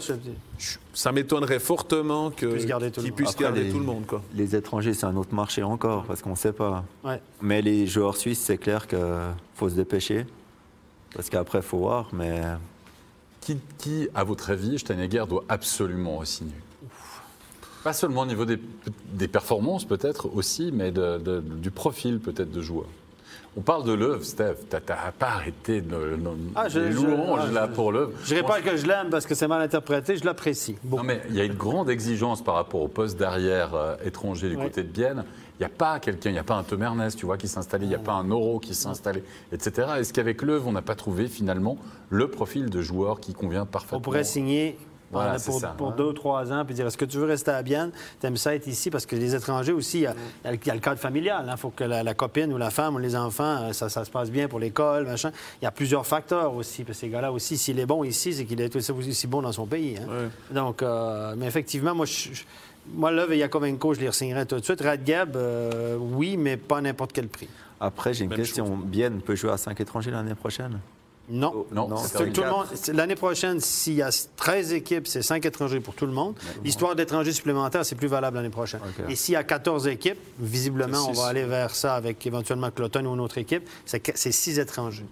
Ça 0.93 1.11
m'étonnerait 1.11 1.59
fortement 1.59 2.29
que- 2.29 2.45
puisse 2.45 2.65
garder 2.67 2.91
tout 2.91 2.99
le 2.99 3.03
qu'il 3.05 3.11
monde. 3.11 3.17
puisse 3.17 3.29
Après, 3.31 3.43
garder 3.45 3.63
les- 3.63 3.71
tout 3.71 3.79
le 3.79 3.83
monde. 3.85 4.05
Quoi. 4.05 4.21
Les 4.35 4.55
étrangers, 4.55 4.93
c'est 4.93 5.07
un 5.07 5.15
autre 5.15 5.33
marché 5.33 5.63
encore, 5.63 6.03
parce 6.03 6.21
qu'on 6.21 6.31
ne 6.31 6.35
sait 6.35 6.53
pas. 6.53 6.83
Ouais. 7.03 7.19
Mais 7.41 7.61
les 7.63 7.87
joueurs 7.87 8.15
suisses, 8.15 8.39
c'est 8.39 8.57
clair 8.57 8.85
qu'il 8.87 8.99
faut 9.55 9.69
se 9.69 9.75
dépêcher. 9.75 10.25
Parce 11.15 11.29
qu'après, 11.31 11.59
il 11.59 11.63
faut 11.63 11.79
voir, 11.79 12.09
mais 12.13 12.41
Qui, 13.41 13.57
qui, 13.79 14.07
à 14.13 14.23
votre 14.23 14.51
avis, 14.51 14.77
Steinegger 14.77 15.23
doit 15.27 15.43
absolument 15.49 16.17
re-signer? 16.19 16.51
Pas 17.83 17.93
seulement 17.93 18.21
au 18.21 18.25
niveau 18.25 18.45
des, 18.45 18.59
des 19.13 19.27
performances, 19.27 19.85
peut-être 19.85 20.29
aussi, 20.35 20.71
mais 20.73 20.91
de- 20.91 21.17
de- 21.17 21.39
du 21.39 21.71
profil, 21.71 22.19
peut-être, 22.19 22.51
de 22.51 22.61
joueur. 22.61 22.85
On 23.57 23.61
parle 23.61 23.83
de 23.83 23.91
l'œuvre, 23.91 24.23
Steph. 24.23 24.55
Tu 24.69 24.75
n'as 24.75 25.11
pas 25.11 25.27
arrêté 25.27 25.81
de, 25.81 26.17
Ah, 26.55 26.69
je- 26.69 26.79
les 26.79 26.91
je- 26.93 26.97
louanges 26.99 27.41
ah, 27.49 27.51
là 27.51 27.67
je- 27.69 27.75
pour 27.75 27.91
l'œuvre. 27.91 28.11
Je 28.23 28.27
dirais 28.27 28.43
pas 28.43 28.61
que 28.61 28.77
je 28.77 28.85
l'aime 28.85 29.09
parce 29.09 29.25
que 29.25 29.35
c'est 29.35 29.47
mal 29.47 29.61
interprété, 29.61 30.15
je 30.15 30.23
l'apprécie. 30.23 30.77
Non, 30.85 31.03
mais 31.03 31.21
il 31.29 31.35
y 31.35 31.41
a 31.41 31.43
une 31.43 31.55
grande 31.55 31.89
exigence 31.89 32.41
par 32.41 32.55
rapport 32.55 32.81
au 32.81 32.87
poste 32.87 33.17
d'arrière 33.19 33.73
euh, 33.73 33.95
étranger 34.05 34.47
du 34.49 34.55
Ouais. 34.55 34.63
côté 34.65 34.83
de 34.83 34.87
Bienne. 34.87 35.25
Il 35.59 35.63
n'y 35.63 35.65
a 35.65 35.69
pas 35.69 35.99
quelqu'un, 35.99 36.29
il 36.29 36.33
n'y 36.33 36.39
a 36.39 36.43
pas 36.43 36.55
un 36.55 36.63
Tom 36.63 36.81
Ernest, 36.81 37.17
tu 37.19 37.25
vois, 37.25 37.37
qui 37.37 37.47
s'installait, 37.49 37.85
il 37.85 37.89
n'y 37.89 37.95
a 37.95 37.99
pas 37.99 38.13
un 38.13 38.31
Oro 38.31 38.59
qui 38.59 38.73
s'installait, 38.73 39.23
etc. 39.51 39.87
Est-ce 39.99 40.13
qu'avec 40.13 40.41
l'œuvre, 40.43 40.67
on 40.67 40.71
n'a 40.71 40.81
pas 40.81 40.95
trouvé 40.95 41.27
finalement 41.27 41.77
le 42.09 42.29
profil 42.29 42.69
de 42.69 42.81
joueur 42.81 43.19
qui 43.19 43.33
convient 43.33 43.65
parfaitement 43.65 43.97
On 43.97 44.01
pourrait 44.01 44.23
signer 44.23 44.77
Voilà, 45.11 45.37
pour, 45.39 45.59
ça. 45.59 45.67
pour 45.77 45.91
deux 45.91 46.05
ou 46.05 46.13
trois 46.13 46.51
ans 46.53 46.63
puis 46.65 46.73
dire 46.73 46.87
est-ce 46.87 46.97
que 46.97 47.05
tu 47.05 47.17
veux 47.17 47.25
rester 47.25 47.51
à 47.51 47.61
Bienne? 47.61 47.91
T'aimes 48.19 48.37
ça 48.37 48.55
être 48.55 48.67
ici 48.67 48.89
Parce 48.89 49.05
que 49.05 49.15
les 49.15 49.35
étrangers 49.35 49.71
aussi, 49.73 49.99
il 49.99 50.01
y 50.03 50.07
a, 50.07 50.13
il 50.45 50.59
y 50.65 50.69
a 50.69 50.73
le- 50.73 50.79
cadre 50.79 50.99
familial. 50.99 51.45
Il 51.51 51.57
faut 51.57 51.69
que 51.69 51.83
la, 51.83 52.03
la 52.03 52.13
copine 52.13 52.51
ou 52.53 52.57
la 52.57 52.69
femme 52.71 52.95
ou 52.95 52.99
les 52.99 53.15
enfants, 53.15 53.63
euh, 53.63 53.73
ça, 53.73 53.89
ça 53.89 54.05
se 54.05 54.09
passe 54.11 54.31
bien 54.31 54.47
pour 54.47 54.59
l'école, 54.59 55.05
machin. 55.05 55.31
Il 55.61 55.65
y 55.65 55.67
a 55.67 55.71
plusieurs 55.71 56.05
facteurs 56.05 56.53
aussi. 56.55 56.83
Puis 56.83 56.93
ces 56.95 57.09
gars-là 57.09 57.31
aussi, 57.31 57.57
s'il 57.57 57.79
est 57.79 57.85
bon 57.85 58.03
ici, 58.03 58.33
c'est 58.33 58.45
qu'il 58.45 58.61
est 58.61 58.75
aussi 58.75 58.91
aussi 58.91 59.27
bon 59.27 59.41
dans 59.41 59.51
son 59.51 59.65
pays. 59.65 59.97
hein. 59.97 60.07
Ouais. 60.09 60.55
Donc, 60.55 60.81
euh, 60.81 61.33
mais 61.37 61.47
effectivement, 61.47 61.93
moi, 61.93 62.05
je, 62.05 62.29
je- 62.33 62.43
moi 62.93 63.11
là, 63.11 63.25
Yakovenko, 63.33 63.93
je 63.93 63.99
les 64.01 64.11
signerais 64.11 64.45
tout 64.45 64.59
de 64.59 64.63
suite. 64.63 64.81
Radgeb, 64.81 65.35
euh, 65.35 65.97
oui, 65.99 66.37
mais 66.37 66.57
pas 66.57 66.77
à 66.77 66.81
n'importe 66.81 67.11
quel 67.13 67.27
prix. 67.27 67.47
après, 67.79 68.13
j'ai 68.13 68.23
une 68.23 68.29
Même 68.29 68.39
question. 68.39 68.65
Bienne 68.77 69.21
peut 69.21 69.35
jouer 69.35 69.51
à 69.51 69.57
5 69.57 69.79
étrangers 69.81 70.11
l'année 70.11 70.35
prochaine? 70.35 70.79
Non. 71.29 71.65
Non, 71.71 71.87
Non, 71.87 71.95
L'année 72.93 73.15
prochaine, 73.15 73.59
s'il 73.61 73.93
y 73.93 74.01
a 74.01 74.09
13 74.35 74.73
équipes, 74.73 75.07
c'est 75.07 75.21
5 75.21 75.45
étrangers 75.45 75.79
pour 75.79 75.93
tout 75.93 76.05
le 76.05 76.11
monde. 76.11 76.35
L'histoire 76.63 76.95
d'étrangers 76.95 77.31
supplémentaires, 77.31 77.85
c'est 77.85 77.95
plus 77.95 78.07
valable 78.07 78.37
l'année 78.37 78.49
prochaine. 78.49 78.81
Et 79.07 79.15
s'il 79.15 79.33
y 79.33 79.37
a 79.37 79.43
14 79.43 79.87
équipes, 79.87 80.19
visiblement, 80.39 81.07
on 81.09 81.13
va 81.13 81.27
aller 81.27 81.45
vers 81.45 81.73
ça 81.75 81.95
avec 81.95 82.25
éventuellement 82.27 82.69
Cloton 82.71 83.05
ou 83.05 83.13
une 83.13 83.19
autre 83.21 83.37
équipe. 83.37 83.67
C'est 83.85 83.99
que- 84.01 84.11
c'est 84.15 84.31
6 84.33 84.59
étrangers. 84.59 85.05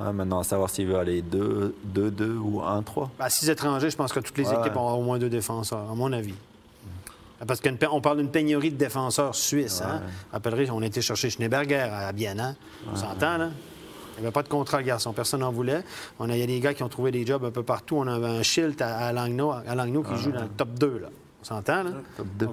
Ouais, 0.00 0.12
Maintenant, 0.12 0.40
à 0.40 0.44
savoir 0.44 0.70
s'il 0.70 0.86
veut 0.86 0.96
aller 0.96 1.20
2-2 1.22 2.36
ou 2.38 2.60
1-3. 2.62 3.10
À 3.20 3.28
6 3.30 3.48
étrangers, 3.50 3.90
je 3.90 3.96
pense 3.96 4.12
que 4.12 4.20
toutes 4.20 4.38
les 4.38 4.48
Ouais. 4.48 4.58
équipes 4.58 4.76
ont 4.76 4.90
au 4.94 5.02
moins 5.02 5.18
deux 5.18 5.28
défenseurs, 5.28 5.88
à 5.90 5.94
mon 5.94 6.12
avis. 6.12 6.34
Parce 7.46 7.60
qu'on 7.60 8.00
parle 8.00 8.18
d'une 8.18 8.30
pénurie 8.30 8.70
de 8.70 8.76
défenseurs 8.76 9.34
suisses. 9.34 9.82
Hein? 9.82 10.00
Rappellerai, 10.32 10.70
on 10.70 10.80
a 10.80 10.86
été 10.86 11.02
chercher 11.02 11.28
Schneeberger 11.28 11.74
à 11.92 12.12
Bienne. 12.12 12.38
hein? 12.40 12.56
On 12.90 12.96
s'entend, 12.96 13.36
là? 13.36 13.50
Il 14.22 14.26
n'y 14.26 14.28
avait 14.28 14.32
pas 14.34 14.44
de 14.44 14.48
contrat, 14.48 14.78
le 14.78 14.84
garçon. 14.84 15.12
Personne 15.12 15.40
n'en 15.40 15.50
voulait. 15.50 15.82
On 16.20 16.30
a, 16.30 16.36
il 16.36 16.38
y 16.38 16.44
a 16.44 16.46
des 16.46 16.60
gars 16.60 16.74
qui 16.74 16.84
ont 16.84 16.88
trouvé 16.88 17.10
des 17.10 17.26
jobs 17.26 17.44
un 17.44 17.50
peu 17.50 17.64
partout. 17.64 17.96
On 17.96 18.06
avait 18.06 18.28
un 18.28 18.42
Schilt 18.44 18.80
à, 18.80 18.98
à 18.98 19.12
Langnau, 19.12 19.50
à 19.50 19.74
Langnau 19.74 20.04
qui 20.04 20.16
joue 20.16 20.30
dans 20.30 20.42
le 20.42 20.48
top 20.48 20.68
2. 20.78 20.98
Là. 21.02 21.08
On 21.40 21.44
s'entend, 21.44 21.82
là? 21.82 21.90
Top 22.16 22.26
deux. 22.38 22.48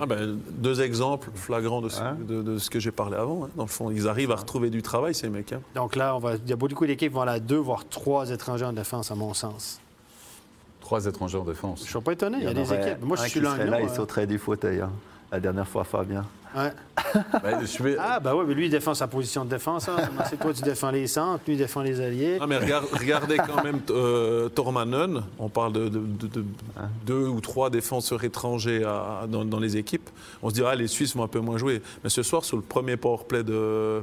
Ah 0.00 0.06
ben, 0.06 0.38
deux 0.48 0.80
exemples 0.80 1.28
flagrants 1.34 1.80
de 1.80 1.88
ce, 1.88 2.00
Ouais. 2.00 2.10
de, 2.20 2.40
de 2.40 2.58
ce 2.58 2.70
que 2.70 2.78
j'ai 2.78 2.92
parlé 2.92 3.16
avant. 3.16 3.46
hein. 3.46 3.48
Dans 3.56 3.64
le 3.64 3.68
fond, 3.68 3.90
ils 3.90 4.06
arrivent 4.06 4.30
à 4.30 4.36
retrouver 4.36 4.70
du 4.70 4.80
travail, 4.80 5.12
ces 5.12 5.28
mecs. 5.28 5.52
hein. 5.52 5.60
Donc 5.74 5.96
là, 5.96 6.14
on 6.14 6.20
va, 6.20 6.34
il 6.36 6.48
y 6.48 6.52
a 6.52 6.56
beaucoup 6.56 6.86
d'équipes 6.86 7.08
qui 7.10 7.14
vont 7.14 7.22
aller 7.22 7.32
à 7.32 7.40
deux, 7.40 7.56
voire 7.56 7.84
trois 7.88 8.30
étrangers 8.30 8.64
en 8.64 8.72
défense, 8.72 9.10
à 9.10 9.16
mon 9.16 9.34
sens. 9.34 9.80
Trois 10.80 11.04
étrangers 11.04 11.38
en 11.38 11.44
Je 11.44 11.50
défense. 11.50 11.80
ne 11.82 11.86
suis 11.88 12.00
pas 12.00 12.12
étonné. 12.12 12.38
Il 12.38 12.44
y 12.44 12.46
a 12.46 12.54
des 12.54 12.72
équipes. 12.72 13.02
Moi, 13.02 13.16
je 13.16 13.26
suis 13.28 13.40
Langnau. 13.40 13.64
là, 13.68 13.80
il 13.80 13.90
sauterait 13.90 14.28
du 14.28 14.38
fauteuil. 14.38 14.84
Hein. 15.26 15.32
La 15.32 15.40
dernière 15.40 15.66
fois, 15.68 15.84
Fabien. 15.84 16.24
ouais. 16.56 16.72
Ben, 17.42 17.64
je 17.64 17.82
vais- 17.82 17.96
Ah, 17.98 18.20
ben 18.20 18.34
oui, 18.34 18.44
mais 18.48 18.54
lui, 18.54 18.66
il 18.66 18.70
défend 18.70 18.94
sa 18.94 19.06
position 19.06 19.44
de 19.44 19.50
défense. 19.50 19.88
hein. 19.88 19.96
C'est 20.28 20.38
toi, 20.38 20.52
tu 20.52 20.62
défends 20.62 20.90
les 20.90 21.06
centres, 21.06 21.42
lui, 21.46 21.54
il 21.54 21.58
défend 21.58 21.82
les 21.82 22.00
alliés. 22.00 22.38
Ah, 22.40 22.46
mais 22.46 22.58
regarde- 22.58 22.86
regardez 22.92 23.36
quand 23.36 23.62
même 23.64 23.80
euh, 23.90 24.48
Tormanen. 24.48 25.22
On 25.38 25.48
parle 25.48 25.72
de, 25.72 25.88
de- 25.88 25.98
de- 25.98 26.26
de 26.28 26.44
deux 27.06 27.26
ou 27.26 27.40
trois 27.40 27.70
défenseurs 27.70 28.22
étrangers 28.24 28.84
à- 28.84 29.26
dans, 29.28 29.44
dans 29.44 29.60
les 29.60 29.76
équipes. 29.76 30.08
On 30.42 30.48
se 30.50 30.54
dit, 30.54 30.62
ah, 30.66 30.74
les 30.74 30.86
Suisses 30.88 31.14
vont 31.16 31.22
un 31.24 31.28
peu 31.28 31.40
moins 31.40 31.58
jouer. 31.58 31.80
Mais 32.04 32.10
ce 32.10 32.22
soir, 32.22 32.44
sur 32.44 32.56
le 32.56 32.62
premier 32.62 32.96
powerplay 32.96 33.42
de, 33.42 34.02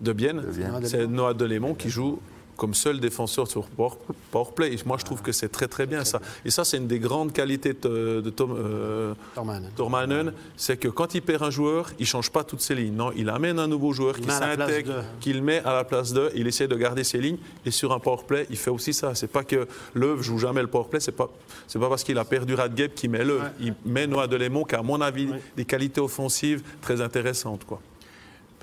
de 0.00 0.12
Bienne, 0.12 0.40
De 0.42 0.50
Bienne. 0.50 0.80
c'est 0.84 1.06
Noah 1.06 1.34
Delémont 1.34 1.74
qui 1.74 1.88
joue 1.90 2.20
comme 2.56 2.74
seul 2.74 3.00
défenseur 3.00 3.48
sur 3.48 3.64
power- 3.66 3.96
powerplay. 4.30 4.72
Et 4.74 4.78
moi, 4.86 4.96
je 4.98 5.04
trouve 5.04 5.22
que 5.22 5.32
c'est 5.32 5.48
très, 5.48 5.66
très 5.68 5.86
bien 5.86 6.04
ça. 6.04 6.20
Et 6.44 6.50
ça, 6.50 6.64
c'est 6.64 6.76
une 6.76 6.86
des 6.86 6.98
grandes 6.98 7.32
qualités 7.32 7.72
de, 7.74 8.20
de 8.20 8.30
Tom. 8.30 8.54
euh, 8.56 9.14
Torman. 9.34 9.70
Tormanen, 9.76 10.32
c'est 10.56 10.76
que 10.76 10.88
quand 10.88 11.14
il 11.14 11.22
perd 11.22 11.42
un 11.42 11.50
joueur, 11.50 11.90
il 11.98 12.06
change 12.06 12.30
pas 12.30 12.44
toutes 12.44 12.60
ses 12.60 12.74
lignes. 12.74 12.94
Non, 12.94 13.10
il 13.16 13.28
amène 13.28 13.58
un 13.58 13.66
nouveau 13.66 13.92
joueur 13.92 14.14
qui 14.16 14.28
s'intègre, 14.30 15.04
qu'il 15.20 15.42
met 15.42 15.62
à 15.64 15.72
la 15.74 15.84
place 15.84 16.12
de, 16.12 16.30
il 16.34 16.46
essaie 16.46 16.68
de 16.68 16.76
garder 16.76 17.04
ses 17.04 17.18
lignes. 17.18 17.38
Et 17.66 17.70
sur 17.70 17.92
un 17.92 17.98
powerplay, 17.98 18.46
il 18.50 18.56
fait 18.56 18.70
aussi 18.70 18.92
ça. 18.94 19.14
C'est 19.14 19.26
pas 19.30 19.44
que 19.44 19.66
Löw 19.94 20.22
joue 20.22 20.38
jamais 20.38 20.60
le 20.62 20.68
powerplay, 20.68 21.00
c'est 21.00 21.12
pas, 21.12 21.28
c'est 21.66 21.78
pas 21.78 21.88
parce 21.88 22.04
qu'il 22.04 22.18
a 22.18 22.24
perdu 22.24 22.54
Radgeb 22.54 22.92
qu'il 22.94 23.10
met. 23.10 23.24
Ouais. 23.24 23.38
Il 23.60 23.74
met 23.86 24.06
Noah 24.06 24.26
Delémont 24.26 24.64
qui 24.64 24.74
a, 24.74 24.80
à 24.80 24.82
mon 24.82 25.00
avis, 25.00 25.24
Ouais. 25.26 25.40
des 25.56 25.64
qualités 25.64 26.00
offensives 26.00 26.62
très 26.82 27.00
intéressantes. 27.00 27.64
Quoi. 27.64 27.80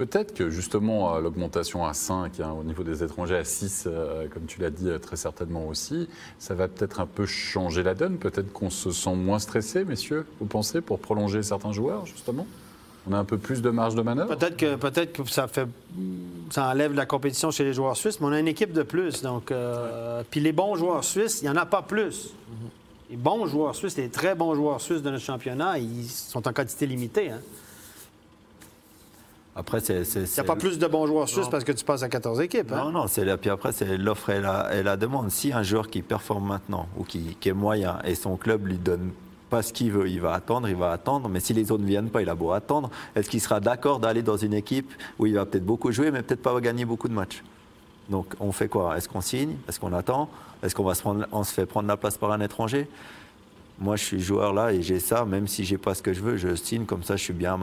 Peut-être 0.01 0.33
que 0.33 0.49
justement 0.49 1.13
euh, 1.13 1.21
l'augmentation 1.21 1.85
à 1.85 1.93
5 1.93 2.39
hein, 2.39 2.55
au 2.59 2.63
niveau 2.63 2.81
des 2.81 3.03
étrangers 3.03 3.35
à 3.35 3.43
6, 3.43 3.83
euh, 3.85 4.25
comme 4.33 4.45
tu 4.47 4.59
l'as 4.59 4.71
dit 4.71 4.89
euh, 4.89 4.97
très 4.97 5.15
certainement 5.15 5.67
aussi, 5.67 6.09
ça 6.39 6.55
va 6.55 6.67
peut-être 6.67 7.01
un 7.01 7.05
peu 7.05 7.27
changer 7.27 7.83
la 7.83 7.93
donne. 7.93 8.17
Peut-être 8.17 8.51
qu'on 8.51 8.71
se 8.71 8.89
sent 8.89 9.13
moins 9.13 9.37
stressé, 9.37 9.85
messieurs, 9.85 10.25
vous 10.39 10.47
pensez, 10.47 10.81
pour 10.81 10.97
prolonger 10.97 11.43
certains 11.43 11.71
joueurs 11.71 12.07
justement? 12.07 12.47
On 13.07 13.13
a 13.13 13.17
un 13.19 13.25
peu 13.25 13.37
plus 13.37 13.61
de 13.61 13.69
marge 13.69 13.93
de 13.93 14.01
manœuvre? 14.01 14.35
Peut-être 14.35 14.57
que, 14.57 14.75
peut-être 14.75 15.13
que 15.13 15.29
ça 15.29 15.47
fait, 15.47 15.67
ça 16.49 16.69
enlève 16.69 16.95
la 16.95 17.05
compétition 17.05 17.51
chez 17.51 17.63
les 17.63 17.73
joueurs 17.73 17.95
suisses, 17.95 18.19
mais 18.19 18.25
on 18.25 18.31
a 18.31 18.39
une 18.39 18.47
équipe 18.47 18.73
de 18.73 18.81
plus. 18.81 19.21
Donc, 19.21 19.51
euh, 19.51 20.23
puis 20.31 20.39
les 20.39 20.51
bons 20.51 20.73
joueurs 20.77 21.03
suisses, 21.03 21.41
il 21.41 21.43
n'y 21.43 21.51
en 21.51 21.57
a 21.57 21.67
pas 21.67 21.83
plus. 21.83 22.33
Les 23.11 23.17
bons 23.17 23.45
joueurs 23.45 23.75
suisses, 23.75 23.97
les 23.97 24.09
très 24.09 24.33
bons 24.33 24.55
joueurs 24.55 24.81
suisses 24.81 25.03
de 25.03 25.11
notre 25.11 25.23
championnat, 25.23 25.77
ils 25.77 26.09
sont 26.09 26.47
en 26.47 26.53
quantité 26.53 26.87
limitée. 26.87 27.29
hein. 27.29 27.41
Après, 29.55 29.81
c'est. 29.81 30.03
Il 30.15 30.21
n'y 30.23 30.39
a 30.39 30.43
pas 30.43 30.55
plus 30.55 30.79
de 30.79 30.87
bons 30.87 31.05
joueurs 31.07 31.27
suisses 31.27 31.49
parce 31.49 31.63
que 31.63 31.73
tu 31.73 31.83
passes 31.83 32.03
à 32.03 32.09
14 32.09 32.39
équipes. 32.41 32.71
hein. 32.71 32.85
Non, 32.85 32.91
non, 32.91 33.07
c'est 33.07 33.25
puis 33.37 33.49
après, 33.49 33.71
c'est 33.73 33.97
l'offre 33.97 34.29
et 34.29 34.39
la, 34.39 34.73
et 34.73 34.81
la 34.83 34.95
demande. 34.95 35.29
Si 35.29 35.51
un 35.51 35.63
joueur 35.63 35.89
qui 35.89 36.01
performe 36.01 36.47
maintenant 36.47 36.87
ou 36.97 37.03
qui, 37.03 37.35
qui 37.39 37.49
est 37.49 37.53
moyen 37.53 37.99
et 38.05 38.15
son 38.15 38.37
club 38.37 38.65
lui 38.67 38.77
donne 38.77 39.11
pas 39.49 39.61
ce 39.61 39.73
qu'il 39.73 39.91
veut, 39.91 40.07
il 40.07 40.21
va 40.21 40.33
attendre, 40.33 40.69
il 40.69 40.75
va 40.77 40.91
attendre. 40.93 41.27
Mais 41.27 41.41
si 41.41 41.53
les 41.53 41.69
autres 41.71 41.83
ne 41.83 41.87
viennent 41.87 42.09
pas, 42.09 42.21
il 42.21 42.29
a 42.29 42.35
beau 42.35 42.51
attendre. 42.51 42.89
Est-ce 43.13 43.29
qu'il 43.29 43.41
sera 43.41 43.59
d'accord 43.59 43.99
d'aller 43.99 44.21
dans 44.21 44.37
une 44.37 44.53
équipe 44.53 44.89
où 45.19 45.25
il 45.25 45.33
va 45.35 45.45
peut-être 45.45 45.65
beaucoup 45.65 45.91
jouer, 45.91 46.11
mais 46.11 46.21
peut-être 46.21 46.41
pas 46.41 46.57
gagner 46.61 46.85
beaucoup 46.85 47.09
de 47.09 47.13
matchs? 47.13 47.43
Donc, 48.09 48.33
on 48.39 48.53
fait 48.53 48.69
quoi? 48.69 48.95
Est-ce 48.97 49.09
qu'on 49.09 49.19
signe? 49.21 49.57
Est-ce 49.67 49.81
qu'on 49.81 49.91
attend? 49.91 50.29
Est-ce 50.63 50.73
qu'on 50.73 50.85
va 50.85 50.95
se, 50.95 51.01
prendre, 51.01 51.25
on 51.33 51.43
se 51.43 51.53
fait 51.53 51.65
prendre 51.65 51.89
la 51.89 51.97
place 51.97 52.17
par 52.17 52.31
un 52.31 52.39
étranger? 52.39 52.87
Moi, 53.79 53.97
je 53.97 54.03
suis 54.05 54.21
joueur 54.21 54.53
là 54.53 54.71
et 54.71 54.81
j'ai 54.81 54.99
ça. 55.01 55.25
Même 55.25 55.47
si 55.49 55.65
j'ai 55.65 55.77
pas 55.77 55.93
ce 55.93 56.01
que 56.01 56.13
je 56.13 56.21
veux, 56.21 56.37
je 56.37 56.55
signe 56.55 56.85
comme 56.85 57.03
ça. 57.03 57.17
Je 57.17 57.23
suis 57.23 57.33
bien 57.33 57.59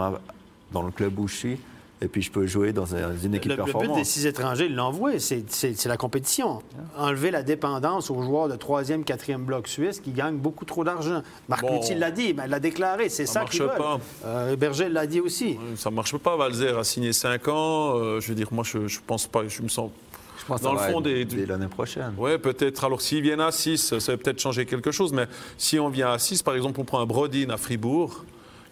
dans 0.72 0.82
le 0.82 0.90
club 0.90 1.18
où 1.18 1.26
je 1.26 1.34
suis. 1.34 1.58
Et 2.00 2.06
puis, 2.06 2.22
je 2.22 2.30
peux 2.30 2.46
jouer 2.46 2.72
dans 2.72 2.94
un- 2.94 3.12
une 3.24 3.34
équipe 3.34 3.50
Le, 3.50 3.56
le 3.56 3.62
but 3.64 3.72
performante. 3.72 3.96
des 3.98 4.04
six 4.04 4.24
étrangers, 4.26 4.66
ils 4.66 4.74
l'envoient, 4.74 5.18
c'est 5.18 5.84
la 5.86 5.96
compétition. 5.96 6.62
Enlever 6.96 7.30
la 7.32 7.42
dépendance 7.42 8.10
aux 8.10 8.22
joueurs 8.22 8.48
de 8.48 8.54
troisième, 8.56 9.02
quatrième 9.04 9.44
bloc 9.44 9.66
suisse 9.66 9.98
qui 10.00 10.12
gagnent 10.12 10.36
beaucoup 10.38 10.64
trop 10.64 10.84
d'argent. 10.84 11.22
Marc 11.48 11.62
Bon. 11.62 11.80
L'a 11.96 12.10
dit, 12.12 12.28
il 12.30 12.36
l'a 12.36 12.60
déclaré, 12.60 13.08
c'est 13.08 13.26
ça, 13.26 13.40
Ça 13.40 13.44
qu'ils 13.46 13.62
marche 13.64 13.78
veulent. 13.78 13.84
pas. 13.84 14.00
Euh, 14.26 14.56
Berger 14.56 14.88
l'a 14.88 15.06
dit 15.06 15.20
aussi. 15.20 15.58
Ça 15.76 15.90
marche 15.90 16.16
pas. 16.18 16.36
Valzer 16.36 16.78
a 16.78 16.84
signé 16.84 17.12
5 17.12 17.48
ans. 17.48 17.96
Euh, 17.96 18.20
je 18.20 18.28
veux 18.28 18.34
dire, 18.36 18.48
moi, 18.52 18.62
je, 18.64 18.86
je 18.86 19.00
pense 19.04 19.26
pas. 19.26 19.46
Je 19.48 19.60
me 19.62 19.68
sens. 19.68 19.90
Je 20.38 20.44
pense 20.46 20.60
Dans 20.62 20.70
ça 20.70 20.74
le 20.76 20.86
va 20.88 20.92
fond 20.92 21.00
des- 21.00 21.24
dès 21.24 21.46
l'année 21.46 21.66
prochaine. 21.66 22.14
Ouais, 22.16 22.38
peut-être. 22.38 22.84
Alors, 22.84 23.00
s'ils 23.02 23.22
viennent 23.22 23.40
à 23.40 23.50
6, 23.50 23.98
ça 23.98 24.12
va 24.12 24.18
peut-être 24.18 24.38
changer 24.40 24.64
quelque 24.66 24.92
chose. 24.92 25.12
Mais 25.12 25.26
si 25.58 25.78
on 25.80 25.88
vient 25.88 26.12
à 26.12 26.18
6, 26.18 26.42
par 26.44 26.54
exemple, 26.54 26.80
on 26.80 26.84
prend 26.84 27.00
un 27.00 27.06
Brodin 27.06 27.50
à 27.50 27.56
Fribourg, 27.56 28.24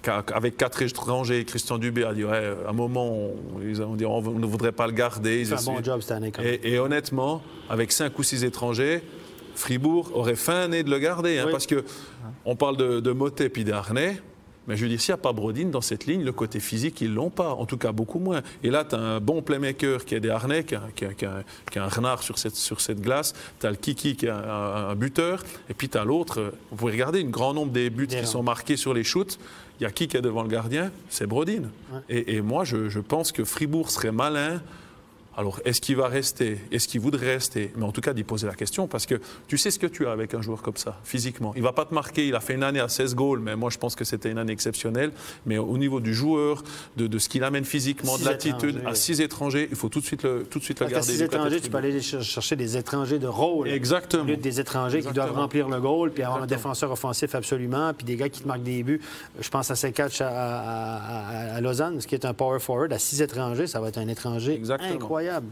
avec 0.08 0.56
quatre 0.56 0.82
étrangers, 0.82 1.44
Christian 1.44 1.78
Dubé 1.78 2.04
a 2.04 2.12
dit 2.14 2.24
ouais, 2.24 2.54
à 2.66 2.70
un 2.70 2.72
moment, 2.72 3.06
on, 3.12 3.34
ils 3.62 3.80
ont 3.82 3.94
dit 3.96 4.04
on 4.06 4.20
ne 4.20 4.46
voudrait 4.46 4.72
pas 4.72 4.86
le 4.86 4.92
garder. 4.92 5.44
Fait 5.44 5.54
un 5.54 5.62
bon 5.74 5.82
job 5.82 6.00
cette 6.00 6.10
année 6.12 6.30
quand 6.32 6.42
même. 6.42 6.58
et, 6.62 6.72
et 6.74 6.78
honnêtement, 6.78 7.42
avec 7.68 7.92
5 7.92 8.18
ou 8.18 8.22
6 8.22 8.44
étrangers, 8.44 9.02
Fribourg 9.54 10.10
aurait 10.14 10.36
fin 10.36 10.60
année 10.62 10.82
de 10.82 10.90
le 10.90 10.98
garder. 10.98 11.38
hein. 11.38 11.48
Parce 11.50 11.66
que 11.66 11.84
on 12.44 12.56
parle 12.56 12.76
de, 12.76 13.00
de 13.00 13.10
Motet 13.12 13.48
puis 13.48 13.64
d'Arnay. 13.64 14.20
Mais 14.68 14.76
je 14.76 14.82
veux 14.82 14.88
dire, 14.88 15.00
s'il 15.00 15.12
n'y 15.12 15.20
a 15.20 15.22
pas 15.22 15.32
Brodin 15.32 15.66
dans 15.66 15.80
cette 15.80 16.06
ligne, 16.06 16.24
le 16.24 16.32
côté 16.32 16.58
physique, 16.60 17.00
ils 17.00 17.10
ne 17.10 17.14
l'ont 17.14 17.30
pas. 17.30 17.50
En 17.54 17.66
tout 17.66 17.76
cas, 17.76 17.92
beaucoup 17.92 18.18
moins. 18.18 18.42
Et 18.64 18.70
là, 18.70 18.84
tu 18.84 18.94
as 18.96 18.98
un 18.98 19.20
bon 19.20 19.40
playmaker 19.42 20.04
qui 20.04 20.14
est 20.14 20.20
des 20.20 20.30
Harnais, 20.30 20.64
qui 20.64 20.74
a, 20.74 20.82
qui 20.94 21.04
a- 21.04 21.14
qui 21.14 21.24
a- 21.24 21.42
qui 21.70 21.78
a 21.78 21.84
un 21.84 21.88
renard 21.88 22.22
sur 22.22 22.38
cette, 22.38 22.56
sur 22.56 22.80
cette 22.80 23.00
glace. 23.00 23.32
Tu 23.60 23.66
as 23.66 23.70
le 23.70 23.76
Kiki 23.76 24.16
qui 24.16 24.26
est 24.26 24.30
un, 24.30 24.88
un 24.90 24.94
buteur. 24.96 25.44
Et 25.70 25.74
puis 25.74 25.88
tu 25.88 25.96
as 25.98 26.04
l'autre. 26.04 26.40
euh, 26.40 26.50
Vous 26.70 26.76
pouvez 26.76 26.92
regarder 26.92 27.20
un 27.22 27.28
grand 27.28 27.54
nombre 27.54 27.72
des 27.72 27.90
buts 27.90 28.06
qui 28.08 28.26
sont 28.26 28.42
marqués 28.42 28.76
sur 28.76 28.92
les 28.92 29.04
shoots. 29.04 29.38
Il 29.78 29.84
y 29.84 29.86
a 29.86 29.90
qui 29.90 30.08
qui 30.08 30.16
est 30.16 30.22
devant 30.22 30.42
le 30.42 30.48
gardien 30.48 30.90
C'est 31.10 31.26
Brodin. 31.26 31.62
Et, 32.08 32.36
et 32.36 32.40
moi, 32.40 32.64
je, 32.64 32.88
je 32.88 32.98
pense 33.00 33.30
que 33.32 33.44
Fribourg 33.44 33.90
serait 33.90 34.10
malin. 34.12 34.60
Alors, 35.36 35.60
est-ce 35.66 35.80
qu'il 35.82 35.96
va 35.96 36.08
rester? 36.08 36.58
Est-ce 36.72 36.88
qu'il 36.88 37.00
voudrait 37.00 37.34
rester? 37.34 37.70
Mais 37.76 37.84
en 37.84 37.92
tout 37.92 38.00
cas, 38.00 38.14
d'y 38.14 38.24
poser 38.24 38.46
la 38.46 38.54
question, 38.54 38.86
parce 38.88 39.04
que 39.04 39.20
tu 39.48 39.58
sais 39.58 39.70
ce 39.70 39.78
que 39.78 39.86
tu 39.86 40.06
as 40.06 40.12
avec 40.12 40.32
un 40.32 40.40
joueur 40.40 40.62
comme 40.62 40.76
ça, 40.76 40.98
physiquement. 41.04 41.52
Il 41.56 41.62
va 41.62 41.72
pas 41.72 41.84
te 41.84 41.92
marquer, 41.92 42.26
il 42.26 42.34
a 42.34 42.40
fait 42.40 42.54
une 42.54 42.62
année 42.62 42.80
à 42.80 42.88
16 42.88 43.14
goals, 43.14 43.40
mais 43.40 43.54
moi, 43.54 43.68
je 43.70 43.76
pense 43.78 43.94
que 43.94 44.04
c'était 44.04 44.30
une 44.30 44.38
année 44.38 44.52
exceptionnelle. 44.52 45.12
Mais 45.44 45.58
au 45.58 45.76
niveau 45.76 46.00
du 46.00 46.14
joueur, 46.14 46.62
de, 46.96 47.06
de 47.06 47.18
ce 47.18 47.28
qu'il 47.28 47.44
amène 47.44 47.64
physiquement, 47.66 48.16
Six 48.16 48.24
de 48.24 48.28
l'attitude, 48.30 48.80
à 48.86 48.94
six 48.94 49.20
étrangers, 49.20 49.68
il 49.70 49.76
faut 49.76 49.88
tout 49.90 50.00
de 50.00 50.06
suite 50.06 50.22
le, 50.22 50.44
tout 50.48 50.58
de 50.58 50.64
suite 50.64 50.80
le 50.80 50.86
Parce 50.88 50.92
qu'à 50.92 50.98
garder. 51.00 51.12
côté 51.12 51.28
de 51.28 51.34
étrangers, 51.36 51.60
tu 51.60 51.70
peux 51.70 51.78
aller 51.78 52.00
cher- 52.00 52.22
chercher 52.22 52.56
des 52.56 52.76
étrangers 52.78 53.18
de 53.18 53.26
rôle. 53.26 53.68
Exactement. 53.68 54.22
Au 54.22 54.26
lieu 54.26 54.36
des 54.38 54.58
étrangers 54.60 55.02
qui 55.02 55.12
doivent 55.12 55.32
remplir 55.34 55.68
le 55.68 55.80
goal, 55.80 56.12
puis 56.12 56.22
avoir 56.22 56.42
un 56.42 56.46
défenseur 56.46 56.90
offensif 56.90 57.34
absolument, 57.34 57.92
puis 57.92 58.06
des 58.06 58.16
gars 58.16 58.28
qui 58.30 58.40
te 58.40 58.48
marquent 58.48 58.62
des 58.62 58.82
buts. 58.82 59.00
Je 59.40 59.48
pense 59.50 59.70
à 59.70 59.74
Sekatch 59.76 60.20
à, 60.22 60.28
à- 60.28 61.25
à- 61.56 61.60
Lausanne, 61.60 62.00
ce 62.00 62.06
qui 62.06 62.14
est 62.14 62.24
un 62.24 62.34
power 62.34 62.60
forward. 62.60 62.92
À 62.92 62.98
six 62.98 63.20
étrangers, 63.22 63.66
ça 63.66 63.80
va 63.80 63.88
être 63.88 63.98
un 63.98 64.08
étranger 64.08 64.54
Exactement. 64.54 64.92
incroyable. 64.94 65.48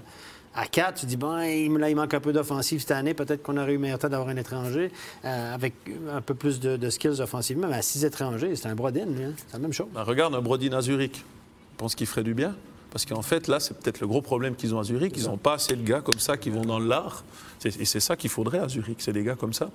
À 0.56 0.66
quatre, 0.66 1.00
tu 1.00 1.06
dis, 1.06 1.16
bon, 1.16 1.40
il, 1.40 1.72
là, 1.78 1.90
il 1.90 1.96
manque 1.96 2.14
un 2.14 2.20
peu 2.20 2.32
d'offensive 2.32 2.80
cette 2.80 2.92
année. 2.92 3.12
Peut-être 3.12 3.42
qu'on 3.42 3.56
aurait 3.56 3.72
eu 3.74 3.78
meilleur 3.78 3.98
temps 3.98 4.08
d'avoir 4.08 4.28
un 4.28 4.36
étranger 4.36 4.92
euh, 5.24 5.54
avec 5.54 5.74
un 6.12 6.20
peu 6.20 6.34
plus 6.34 6.60
de, 6.60 6.76
de 6.76 6.90
skills 6.90 7.20
offensivement. 7.20 7.66
Mais 7.68 7.74
à 7.76 7.82
six 7.82 8.04
étrangers, 8.04 8.54
c'est 8.54 8.68
un 8.68 8.76
Brodin, 8.76 9.08
hein. 9.08 9.32
c'est 9.36 9.52
la 9.52 9.58
même 9.58 9.72
chose. 9.72 9.88
Ben, 9.92 10.04
regarde 10.04 10.32
un 10.34 10.40
Brodin 10.40 10.72
à 10.72 10.80
Zurich. 10.80 11.16
Je 11.16 11.76
pense 11.76 11.96
qu'il 11.96 12.06
ferait 12.06 12.22
du 12.22 12.34
bien. 12.34 12.54
Parce 12.92 13.04
qu'en 13.04 13.22
fait, 13.22 13.48
là, 13.48 13.58
c'est 13.58 13.76
peut-être 13.76 13.98
le 14.00 14.06
gros 14.06 14.22
problème 14.22 14.54
qu'ils 14.54 14.72
ont 14.72 14.78
à 14.78 14.84
Zurich. 14.84 15.14
Ils 15.16 15.24
n'ont 15.24 15.36
pas 15.36 15.54
assez 15.54 15.74
de 15.74 15.82
gars 15.82 16.00
comme 16.00 16.20
ça 16.20 16.36
qui 16.36 16.50
vont 16.50 16.62
dans 16.64 16.78
l'art. 16.78 17.24
Et 17.64 17.84
c'est 17.84 17.98
ça 17.98 18.14
qu'il 18.14 18.30
faudrait 18.30 18.60
à 18.60 18.68
Zurich, 18.68 18.98
c'est 19.00 19.12
des 19.12 19.24
gars 19.24 19.34
comme 19.34 19.52
ça. 19.54 19.70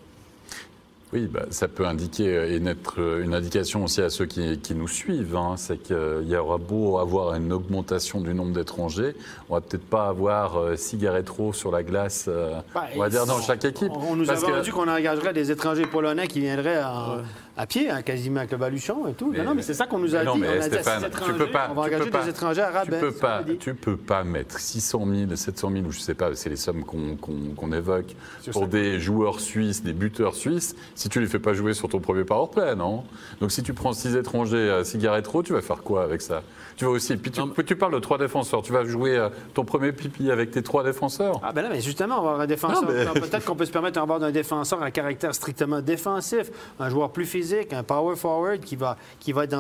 Oui, 1.12 1.26
bah, 1.26 1.46
ça 1.50 1.68
peut 1.68 1.88
indiquer 1.88 2.38
euh, 2.38 2.52
et 2.52 2.64
être 2.68 3.02
euh, 3.02 3.24
une 3.24 3.34
indication 3.34 3.84
aussi 3.84 4.00
à 4.00 4.12
ceux 4.12 4.28
qui, 4.28 4.60
qui 4.60 4.76
nous 4.76 4.88
suivent. 4.88 5.36
hein. 5.36 5.56
c'est 5.58 5.78
qu'il 5.78 5.98
y 6.28 6.36
aura 6.36 6.60
beau 6.60 7.00
avoir 7.00 7.34
une 7.34 7.52
augmentation 7.52 8.22
du 8.22 8.36
nombre 8.36 8.54
d'étrangers, 8.54 9.16
on 9.50 9.56
va 9.56 9.62
peut-être 9.62 9.86
pas 9.86 10.08
avoir 10.08 10.58
euh, 10.58 10.76
gars 10.98 11.12
rétro 11.14 11.52
sur 11.52 11.72
la 11.72 11.82
glace, 11.82 12.26
euh, 12.28 12.60
Ben, 12.76 12.82
on 12.96 13.00
va 13.00 13.10
dire 13.10 13.26
dans 13.26 13.42
chaque 13.42 13.66
équipe. 13.66 13.92
On, 13.92 14.12
on 14.12 14.16
nous 14.18 14.26
Parce 14.28 14.44
a 14.44 14.48
que- 14.48 14.52
vendu 14.52 14.72
qu'on 14.72 14.88
engagerait 14.88 15.34
des 15.34 15.50
étrangers 15.50 15.88
polonais 15.88 16.28
qui 16.28 16.42
viendraient 16.42 16.84
en- 16.84 17.18
à 17.62 17.66
pied, 17.68 17.90
hein, 17.90 18.02
quasiment 18.04 18.38
avec 18.40 18.52
le 18.52 18.58
baluchon 18.58 19.06
et 19.08 19.14
tout. 19.14 19.32
Mais- 19.32 19.40
non, 19.40 19.44
non, 19.50 19.54
mais 19.56 19.62
c'est 19.64 19.74
ça 19.74 19.86
qu'on 19.86 20.00
nous 20.00 20.16
a 20.16 20.24
non, 20.24 20.36
dit. 20.36 20.40
mais 20.42 20.48
on 20.48 20.52
a 20.52 20.70
dit 20.70 20.78
à 20.78 20.82
Stéphane, 20.82 21.04
tu 21.26 21.34
peux 21.34 21.48
pas, 21.48 21.68
on 21.70 21.74
va 21.74 21.82
tu 21.84 21.88
engager 21.90 22.06
peux 22.06 22.10
pas- 22.12 22.24
des 22.24 22.30
étrangers 22.30 22.62
arabes. 22.62 22.86
Tu 22.86 23.00
peux 23.00 23.12
pas, 23.12 23.44
tu 23.60 23.74
peux 23.76 23.98
pas 23.98 24.24
mettre 24.24 24.58
600 24.60 25.06
000, 25.06 25.36
700 25.36 25.70
000 25.70 25.86
ou 25.86 25.92
je 25.92 26.00
sais 26.00 26.14
pas, 26.14 26.34
c'est 26.36 26.50
les 26.50 26.56
sommes 26.56 26.86
qu'on 26.86 27.18
qu'on- 27.18 27.54
qu'on 27.58 27.72
évoque 27.74 28.16
Sur 28.42 28.54
pour 28.54 28.62
ça. 28.64 28.68
des 28.70 29.00
joueurs 29.02 29.42
suisses, 29.42 29.84
des 29.84 29.92
buteurs 29.92 30.36
suisses. 30.36 30.74
Si 30.96 31.10
tu 31.10 31.20
les 31.20 31.28
fais 31.28 31.40
pas 31.40 31.54
jouer 31.54 31.74
sur 31.74 31.90
ton 31.90 32.00
premier 32.00 32.24
powerplay, 32.24 32.76
non? 32.76 33.04
Donc 33.42 33.52
si 33.52 33.62
tu 33.62 33.74
prends 33.74 33.92
6 33.92 34.16
étrangers 34.16 34.70
à 34.72 34.86
cigarette 34.86 35.26
trop, 35.26 35.44
tu 35.44 35.52
vas 35.52 35.62
faire 35.62 35.84
quoi 35.84 36.04
avec 36.04 36.22
ça? 36.22 36.44
Tu 36.78 36.86
vas 36.86 36.92
aussi. 36.92 37.18
Puis 37.18 37.30
tu, 37.32 37.42
Non, 37.42 37.50
tu 37.66 37.76
parles 37.76 37.94
de 37.94 38.00
trois 38.00 38.18
défenseurs. 38.18 38.62
Tu 38.62 38.72
vas 38.72 38.86
jouer 38.86 39.18
euh, 39.18 39.28
ton 39.54 39.66
premier 39.66 39.92
pipi 39.92 40.32
avec 40.32 40.52
tes 40.52 40.64
trois 40.64 40.86
défenseurs. 40.86 41.42
Ah 41.44 41.52
ben 41.52 41.64
là, 41.64 41.68
mais 41.74 41.82
justement, 41.82 42.20
on 42.20 42.22
va 42.22 42.30
avoir 42.30 42.40
un 42.42 42.48
défenseur. 42.48 42.90
Mais- 42.90 43.20
Peut-être 43.20 43.44
qu'on 43.44 43.56
peut 43.58 43.66
se 43.66 43.72
permettre 43.72 44.00
d'avoir 44.00 44.24
un 44.24 44.32
défenseur 44.32 44.82
à 44.82 44.90
caractère 44.92 45.36
strictement 45.36 45.82
défensif, 45.82 46.50
un 46.80 46.90
joueur 46.90 47.12
plus 47.12 47.26
physique. 47.26 47.49
Un 47.72 47.84
power 47.84 48.16
forward 48.16 48.60
qui 48.62 48.76
va, 48.76 48.98
être 49.44 49.54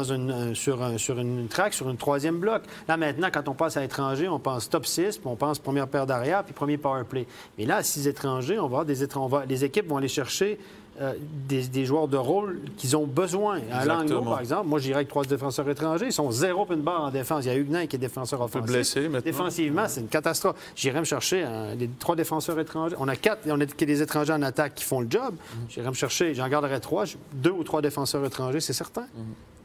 sur, 0.53 0.81
un- 0.81 0.97
sur 0.97 1.19
une 1.19 1.47
track, 1.47 1.73
sur 1.73 1.89
une 1.89 1.97
troisième 1.97 2.39
bloc. 2.39 2.63
Là, 2.87 2.97
maintenant, 2.97 3.29
quand 3.31 3.47
on 3.49 3.53
passe 3.53 3.77
à 3.77 3.83
étranger, 3.83 4.27
on 4.27 4.39
pense 4.39 4.69
top 4.69 4.85
6, 4.85 5.17
puis 5.17 5.27
on 5.27 5.35
pense 5.35 5.59
première 5.59 5.87
paire 5.87 6.05
d'arrière, 6.05 6.43
puis 6.43 6.53
premier 6.53 6.77
power 6.77 7.03
play. 7.03 7.25
Mais 7.57 7.65
là, 7.65 7.77
à 7.77 7.83
six 7.83 8.07
étrangers, 8.07 8.59
on 8.59 8.67
va 8.67 8.83
des 8.83 9.03
étrangers. 9.03 9.45
Les 9.47 9.63
équipes 9.65 9.87
vont 9.87 9.97
aller 9.97 10.07
chercher 10.07 10.59
euh, 11.01 11.13
des, 11.47 11.67
des 11.67 11.85
joueurs 11.85 12.07
de 12.07 12.17
rôle 12.17 12.59
qu'ils 12.77 12.95
ont 12.95 13.05
besoin. 13.05 13.59
À 13.71 13.81
Exactement. 13.83 14.23
par 14.31 14.39
exemple, 14.39 14.67
moi, 14.67 14.79
j'irais 14.79 14.95
avec 14.97 15.07
trois 15.07 15.23
défenseurs 15.23 15.69
étrangers. 15.69 16.07
Ils 16.07 16.13
sont 16.13 16.31
zéro 16.31 16.65
une 16.71 16.81
barre 16.81 17.03
en 17.03 17.09
défense. 17.11 17.45
Il 17.45 17.47
y 17.47 17.51
a 17.51 17.55
Huguenin 17.55 17.87
qui 17.87 17.95
est 17.95 17.99
défenseur 17.99 18.41
offensif. 18.41 18.69
blessé 18.71 19.01
maintenant. 19.03 19.21
Défensivement, 19.21 19.87
c'est 19.87 20.01
une 20.01 20.07
catastrophe. 20.07 20.55
J'irais 20.75 20.99
me 20.99 21.05
chercher 21.05 21.45
les 21.77 21.89
trois 21.99 22.15
défenseurs 22.15 22.59
étrangers. 22.59 22.95
On 22.99 23.07
a 23.07 23.15
quatre, 23.15 23.41
on 23.47 23.59
a 23.59 23.65
des 23.65 24.01
étrangers 24.01 24.33
en 24.33 24.41
attaque 24.41 24.75
qui 24.75 24.83
font 24.83 25.01
le 25.01 25.07
job. 25.09 25.35
J'irais 25.69 25.89
me 25.89 25.93
chercher, 25.93 26.33
j'en 26.33 26.47
garderais 26.47 26.79
trois, 26.79 27.05
deux 27.33 27.51
ou 27.51 27.63
trois 27.63 27.81
défenseurs 27.81 28.25
étrangers, 28.25 28.59
c'est 28.59 28.73
certain. 28.73 29.05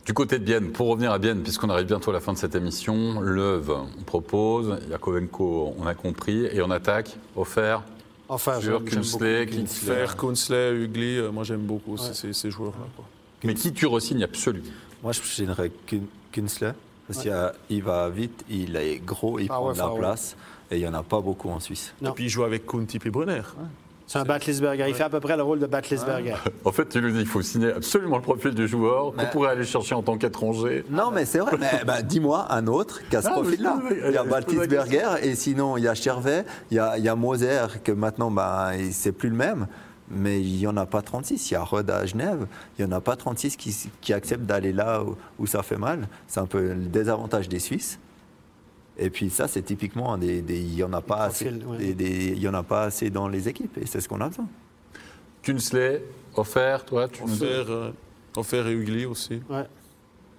Du 0.07 0.13
côté 0.13 0.39
de 0.39 0.45
Bienne, 0.45 0.71
pour 0.71 0.89
revenir 0.89 1.13
à 1.13 1.19
Bienne, 1.19 1.43
puisqu'on 1.43 1.71
arrive 1.71 1.87
bientôt 1.87 2.11
à 2.11 2.15
la 2.15 2.21
fin 2.21 2.33
de 2.35 2.39
cette 2.39 2.55
émission, 2.55 3.21
Leuve, 3.21 3.71
on 3.99 4.03
propose, 4.03 4.77
Yakovenko, 4.91 5.75
on 5.79 5.87
a 5.87 5.95
compris, 5.95 6.45
et 6.53 6.61
on 6.61 6.71
attaque, 6.71 7.17
offert, 7.37 7.83
Offert, 8.35 8.61
sur 8.61 8.85
Kunsley. 8.85 9.47
Faire 9.67 10.17
Kunsley, 10.17 10.73
Ugly, 10.75 11.17
euh, 11.19 11.31
moi 11.31 11.45
j'aime 11.45 11.63
beaucoup 11.63 11.97
ces- 11.97 12.15
ces, 12.15 12.33
ces 12.33 12.51
joueurs-là. 12.51 12.87
Mais 13.45 13.55
qui 13.55 13.73
tu 13.73 13.87
resignes 13.87 14.23
absolument 14.25 14.65
Moi, 15.03 15.13
je 15.13 15.21
signerais 15.21 15.71
Kun- 15.87 16.07
Kunstler. 16.33 16.73
Parce 17.07 17.21
qu'il 17.69 17.83
va 17.83 18.09
vite, 18.09 18.45
il 18.49 18.75
est 18.77 18.99
gros, 19.05 19.39
il 19.39 19.47
Ah 19.51 19.55
prend 19.55 19.69
ouais, 19.69 19.75
de 19.75 19.79
la 19.79 19.91
place. 19.91 20.37
Et 20.71 20.77
il 20.77 20.81
n'y 20.81 20.87
en 20.89 20.95
a 20.95 21.03
pas 21.03 21.21
beaucoup 21.21 21.51
en 21.51 21.61
Suisse. 21.61 21.93
Non. 22.01 22.11
Et 22.11 22.15
puis 22.15 22.25
il 22.25 22.29
joue 22.31 22.45
avec 22.45 22.65
Kunti 22.67 22.99
puis 22.99 23.11
Brunner. 23.11 23.43
C'est 24.15 24.21
un 24.21 24.25
Batlisberger. 24.25 24.85
Il 24.87 24.95
fait 24.95 25.03
à 25.03 25.09
peu 25.11 25.19
près 25.19 25.37
le 25.37 25.43
rôle 25.43 25.59
de 25.59 25.67
Batlisberger. 25.67 26.37
En 26.65 26.71
fait, 26.71 26.89
tu 26.89 27.01
lui 27.01 27.13
dis 27.13 27.19
qu'il 27.19 27.27
faut 27.27 27.43
signer 27.43 27.73
absolument 27.73 28.15
le 28.15 28.23
profil 28.23 28.55
du 28.55 28.69
joueur, 28.69 29.13
qu'on 29.13 29.27
pourrait 29.27 29.51
aller 29.51 29.65
chercher 29.65 29.97
en 29.97 30.03
tant 30.03 30.17
qu'étranger. 30.17 30.85
Non, 30.89 31.11
mais 31.11 31.25
c'est 31.25 31.41
vrai. 31.41 31.57
Mais, 31.59 31.83
bah, 31.85 32.01
dis-moi 32.01 32.47
un 32.51 32.69
autre 32.69 33.01
qui 33.11 33.17
a 33.17 33.23
ce 33.23 33.27
Ah, 33.27 33.33
profil-là. 33.33 33.81
Il 34.07 34.13
y 34.13 34.17
a 34.17 34.23
Baltisberger 34.23 35.17
et 35.21 35.35
sinon 35.35 35.77
il 35.77 35.83
y 35.83 35.89
a 35.89 35.95
Chervet, 35.95 36.45
il 36.71 36.77
y 36.77 36.79
a, 36.79 36.97
il 36.97 37.03
y 37.03 37.09
a 37.09 37.17
Moser 37.17 37.67
que 37.83 37.91
maintenant 37.91 38.31
bah, 38.31 38.71
c'est 38.93 39.11
plus 39.11 39.31
le 39.31 39.37
même. 39.37 39.67
Mais 40.11 40.41
il 40.41 40.59
n'y 40.59 40.67
en 40.69 40.77
a 40.77 40.87
pas 40.87 41.03
36. 41.03 41.51
Il 41.51 41.55
y 41.55 41.57
a 41.57 41.65
Rod 41.65 41.91
à 41.91 42.07
Genève. 42.07 42.47
Il 42.79 42.85
n'y 42.87 42.93
en 42.93 42.97
a 42.97 43.01
pas 43.01 43.17
36 43.17 43.57
qui, 43.57 43.75
qui 44.01 44.13
acceptent 44.13 44.47
d'aller 44.47 44.73
là 44.73 45.03
où, 45.03 45.17
où 45.41 45.47
ça 45.49 45.65
fait 45.65 45.79
mal. 45.79 46.07
C'est 46.29 46.39
un 46.39 46.47
peu 46.47 46.61
le 46.69 46.87
désavantage 46.87 47.49
des 47.49 47.59
Suisses. 47.59 47.99
Et 48.99 49.11
puis 49.11 49.29
ça, 49.31 49.49
c'est 49.49 49.63
typiquement 49.63 50.17
des, 50.17 50.41
des- 50.41 50.61
il 50.61 50.75
n'y 50.75 50.83
en 50.85 50.93
a 50.93 51.01
pas 51.01 51.25
assez. 51.25 51.47
profils, 51.47 51.67
ouais. 51.67 51.79
des- 51.79 51.95
des- 51.95 52.27
il 52.29 52.39
y 52.39 52.49
en 52.49 52.55
a 52.55 52.63
pas 52.63 52.85
assez 52.85 53.11
dans 53.11 53.27
les 53.29 53.49
équipes 53.49 53.77
et 53.79 53.87
c'est 53.87 54.01
ce 54.01 54.09
qu'on 54.09 54.21
a 54.21 54.29
besoin. 54.29 54.47
Kunsley, 55.43 56.03
offert, 56.37 56.85
toi, 56.85 57.09
tu 57.09 57.23
nous 57.25 57.33
Offert, 57.43 57.71
euh, 57.71 57.91
offert 58.37 58.67
et 58.67 58.73
Ugly 58.73 59.05
aussi. 59.07 59.41
Ouais. 59.51 59.65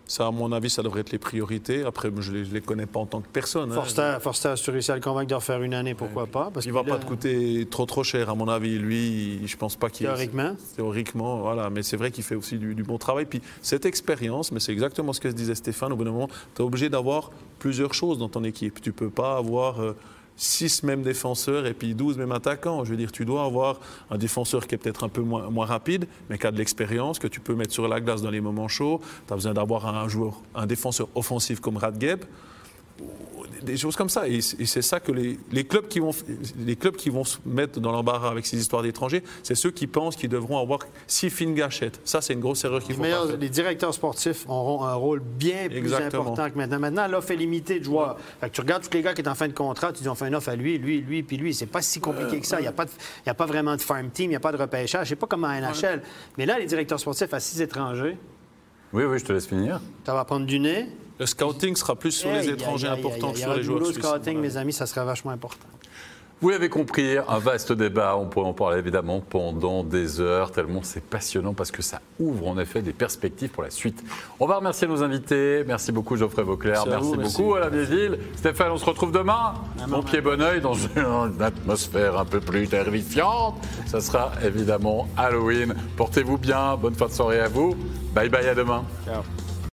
Ça, 0.08 0.28
à 0.28 0.32
mon 0.32 0.52
avis, 0.52 0.70
ça 0.70 0.84
devrait 0.84 1.02
être 1.02 1.12
les 1.12 1.18
priorités. 1.18 1.84
Après, 1.84 2.10
je 2.20 2.32
ne 2.32 2.44
les, 2.44 2.62
connais 2.62 2.86
pas 2.86 3.00
en 3.00 3.06
tant 3.08 3.22
que 3.22 3.28
personne. 3.28 3.72
hein. 3.72 3.84
Si 3.86 4.64
tu 4.64 4.70
réussis 4.72 4.92
à 4.92 4.96
le 4.96 5.02
convaincre 5.02 5.30
de 5.30 5.36
refaire 5.36 5.62
une 5.64 5.74
année, 5.74 5.96
pourquoi 5.96 6.28
pas? 6.28 6.52
Parce 6.54 6.66
Il 6.66 6.70
ne 6.70 6.74
va 6.76 6.84
pas 6.84 6.98
te 6.98 7.06
coûter 7.06 7.68
trop 7.70 7.86
trop 7.86 8.04
cher, 8.04 8.30
à 8.30 8.36
mon 8.36 8.48
avis. 8.48 8.78
Lui, 8.78 9.48
je 9.48 9.58
pense 9.58 9.76
pas 9.76 9.90
qu'il. 9.90 10.06
Théoriquement. 10.06 10.56
Théoriquement, 10.76 11.38
voilà. 11.38 11.70
Mais 11.70 11.82
c'est 11.82 11.98
vrai 11.98 12.12
qu'il 12.12 12.24
fait 12.24 12.36
aussi 12.36 12.58
du, 12.58 12.76
du 12.76 12.84
bon 12.84 12.98
travail. 12.98 13.26
Puis 13.26 13.42
cette 13.62 13.86
expérience, 13.86 14.52
mais 14.52 14.60
c'est 14.60 14.72
exactement 14.74 15.12
ce 15.14 15.20
que 15.20 15.28
disait 15.28 15.56
Stéphane, 15.56 15.92
au 15.92 15.96
bout 15.96 16.04
d'un 16.04 16.12
moment, 16.12 16.30
tu 16.56 16.62
es 16.62 16.66
obligé 16.66 16.90
d'avoir 16.90 17.32
plusieurs 17.60 17.94
choses 17.94 18.20
dans 18.20 18.30
ton 18.30 18.44
équipe. 18.44 18.82
Tu 18.82 18.92
peux 18.92 19.10
pas 19.10 19.38
avoir. 19.38 19.82
euh, 19.82 19.96
six 20.38 20.84
mêmes 20.84 21.02
défenseurs 21.02 21.66
et 21.66 21.74
puis 21.74 21.96
12 21.96 22.18
mêmes 22.18 22.32
attaquants. 22.32 22.84
Je 22.84 22.92
veux 22.92 22.98
dire, 22.98 23.12
tu 23.12 23.26
dois 23.26 23.46
avoir 23.46 23.80
un 24.10 24.18
défenseur 24.18 24.68
qui 24.68 24.76
est 24.76 24.78
peut-être 24.78 25.04
un 25.04 25.10
peu 25.10 25.22
moins, 25.22 25.50
moins 25.50 25.66
rapide, 25.66 26.08
mais 26.30 26.38
qui 26.38 26.48
a 26.48 26.52
de 26.52 26.58
l'expérience, 26.58 27.20
que 27.20 27.28
tu 27.28 27.40
peux 27.40 27.56
mettre 27.56 27.74
sur 27.74 27.88
la 27.88 28.02
glace 28.02 28.22
dans 28.22 28.32
les 28.32 28.42
moments 28.42 28.68
chauds. 28.68 29.02
Tu 29.28 29.34
as 29.34 29.36
besoin 29.36 29.54
d'avoir 29.54 29.88
un 29.88 30.08
joueur, 30.08 30.42
un 30.54 30.66
défenseur 30.66 31.08
offensif 31.16 31.60
comme 31.60 31.78
Radgeb 31.78 32.24
des 33.64 33.78
choses 33.78 33.96
comme 33.96 34.10
ça. 34.10 34.28
Et 34.28 34.42
c'est 34.42 34.60
et 34.62 34.66
c'est 34.66 34.82
ça 34.82 35.00
que 35.00 35.12
les, 35.12 35.38
les 35.52 35.64
clubs 35.64 35.88
qui 35.88 36.00
vont, 36.00 36.12
les 36.60 36.76
clubs 36.76 36.96
qui 36.96 37.10
vont 37.10 37.24
se 37.24 37.38
mettre 37.46 37.80
dans 37.80 37.92
l'embarras 37.92 38.30
avec 38.32 38.46
ces 38.46 38.58
histoires 38.58 38.82
d'étrangers, 38.84 39.24
c'est 39.44 39.56
ceux 39.56 39.72
qui 39.72 39.88
pensent 39.88 40.16
qu'ils 40.16 40.30
devront 40.30 40.58
avoir 40.60 40.80
six 41.08 41.30
fines 41.30 41.54
gâchettes. 41.56 42.00
Ça, 42.06 42.22
c'est 42.22 42.34
une 42.34 42.40
grosse 42.40 42.64
erreur 42.64 42.80
qu'il 42.82 42.90
Les, 42.90 42.96
faut 42.96 43.02
meilleurs- 43.04 43.38
les 43.38 43.50
directeurs 43.50 43.94
sportifs 43.94 44.46
auront 44.48 44.84
un 44.84 44.94
rôle 44.94 45.20
bien 45.20 45.68
plus 45.68 45.78
Exactement. 45.78 46.24
important 46.24 46.50
que 46.50 46.58
maintenant. 46.58 46.80
Maintenant, 46.80 47.08
l'offre 47.08 47.32
est 47.32 47.36
limitée 47.36 47.80
de 47.80 47.84
joueurs. 47.86 48.18
Fait 48.40 48.50
que 48.50 48.56
tu 48.56 48.62
regardes 48.62 48.84
tous 48.84 48.94
les 48.96 49.02
gars 49.02 49.14
qui 49.14 49.24
sont 49.24 49.30
en 49.30 49.36
fin 49.36 49.48
de 49.48 49.54
contrat, 49.54 49.94
tu 49.94 50.02
dis 50.04 50.10
on 50.10 50.16
fait 50.16 50.28
une 50.28 50.36
offre 50.36 50.50
à 50.50 50.56
lui, 50.56 50.78
lui, 50.78 51.02
lui, 51.02 51.24
puis 51.24 51.38
lui. 51.38 51.54
C'est 51.54 51.66
pas 51.66 51.82
si 51.82 52.00
compliqué 52.00 52.40
que 52.40 52.48
ça. 52.48 52.60
Il 52.60 52.64
n'y 52.64 52.68
a, 52.68 52.72
pas 52.72 52.86
de- 52.86 52.92
il 53.26 53.28
y 53.28 53.30
a 53.30 53.34
pas 53.34 53.46
vraiment 53.46 53.76
de 53.76 53.82
farm 53.82 54.10
team, 54.10 54.26
il 54.26 54.30
n'y 54.30 54.36
a 54.36 54.40
pas 54.40 54.52
de 54.52 54.58
repêchage. 54.58 55.10
C'est 55.10 55.16
pas 55.16 55.28
comme 55.28 55.44
en 55.44 55.50
NHL. 55.52 56.02
Mais 56.38 56.46
là, 56.46 56.58
les 56.60 56.66
directeurs 56.66 57.00
sportifs 57.00 57.34
à 57.34 57.40
six 57.40 57.62
étrangers, 57.62 58.18
Oui, 58.94 59.04
oui, 59.04 59.20
je 59.20 59.26
te 59.26 59.34
laisse 59.34 59.48
finir. 59.48 59.80
ça 60.06 60.14
va 60.14 60.24
prendre 60.26 60.46
du 60.46 60.60
nez. 60.60 60.88
Le 61.20 61.26
scouting 61.26 61.76
sera 61.76 61.96
plus 61.96 62.12
sur 62.12 62.30
les 62.32 62.40
aïe, 62.40 62.50
étrangers 62.50 62.88
importants 62.88 63.32
que 63.32 63.40
sur 63.40 63.54
les 63.54 63.64
joueurs 63.64 63.86
suisses. 63.86 64.00
scouting, 64.00 64.34
voilà. 64.34 64.48
mes 64.50 64.58
amis, 64.58 64.74
ça 64.74 64.86
serait 64.86 65.06
vachement 65.06 65.32
important. 65.32 65.68
Vous 66.42 66.50
l'avez 66.50 66.68
compris, 66.68 67.18
un 67.18 67.40
vaste 67.40 67.72
débat. 67.72 68.18
On 68.18 68.26
pourrait 68.28 68.48
en 68.48 68.54
parler 68.54 68.78
évidemment 68.80 69.22
pendant 69.22 69.86
des 69.86 70.20
heures, 70.20 70.52
tellement 70.52 70.82
c'est 70.84 71.02
passionnant 71.02 71.54
parce 71.54 71.72
que 71.72 71.82
ça 71.82 72.02
ouvre 72.20 72.50
en 72.50 72.60
effet 72.60 72.82
des 72.82 72.92
perspectives 72.92 73.50
pour 73.50 73.64
la 73.64 73.70
suite. 73.70 74.04
On 74.42 74.46
va 74.46 74.58
remercier 74.58 74.86
nos 74.86 75.02
invités. 75.02 75.64
Merci 75.66 75.94
beaucoup 75.94 76.18
Geoffrey 76.18 76.44
Vauclair. 76.44 76.84
Merci 76.86 76.90
à 76.90 76.92
Merci, 76.92 77.08
vous, 77.08 77.16
merci. 77.16 77.38
beaucoup 77.38 77.56
à 77.56 77.62
la 77.62 77.70
vieille 77.70 77.86
ville. 77.86 78.20
Stéphane, 78.36 78.72
on 78.72 78.78
se 78.78 78.86
retrouve 78.86 79.14
demain. 79.14 79.54
Bon 79.88 80.04
pied, 80.04 80.20
bon 80.20 80.42
oeil 80.42 80.60
dans 80.60 80.74
une 80.74 81.42
atmosphère 81.42 82.20
un 82.20 82.26
peu 82.26 82.42
plus 82.42 82.68
terrifiante. 82.68 83.56
Ça 83.86 84.02
sera 84.02 84.34
évidemment 84.44 85.08
Halloween. 85.16 85.74
Portez-vous 85.96 86.38
bien. 86.38 86.76
Bonne 86.76 86.96
fin 86.96 87.08
de 87.08 87.14
soirée 87.14 87.40
à 87.40 87.48
vous. 87.48 87.76
Bye 88.14 88.28
bye 88.28 88.48
à 88.50 88.56
demain. 88.56 88.84
Ciao. 89.06 89.24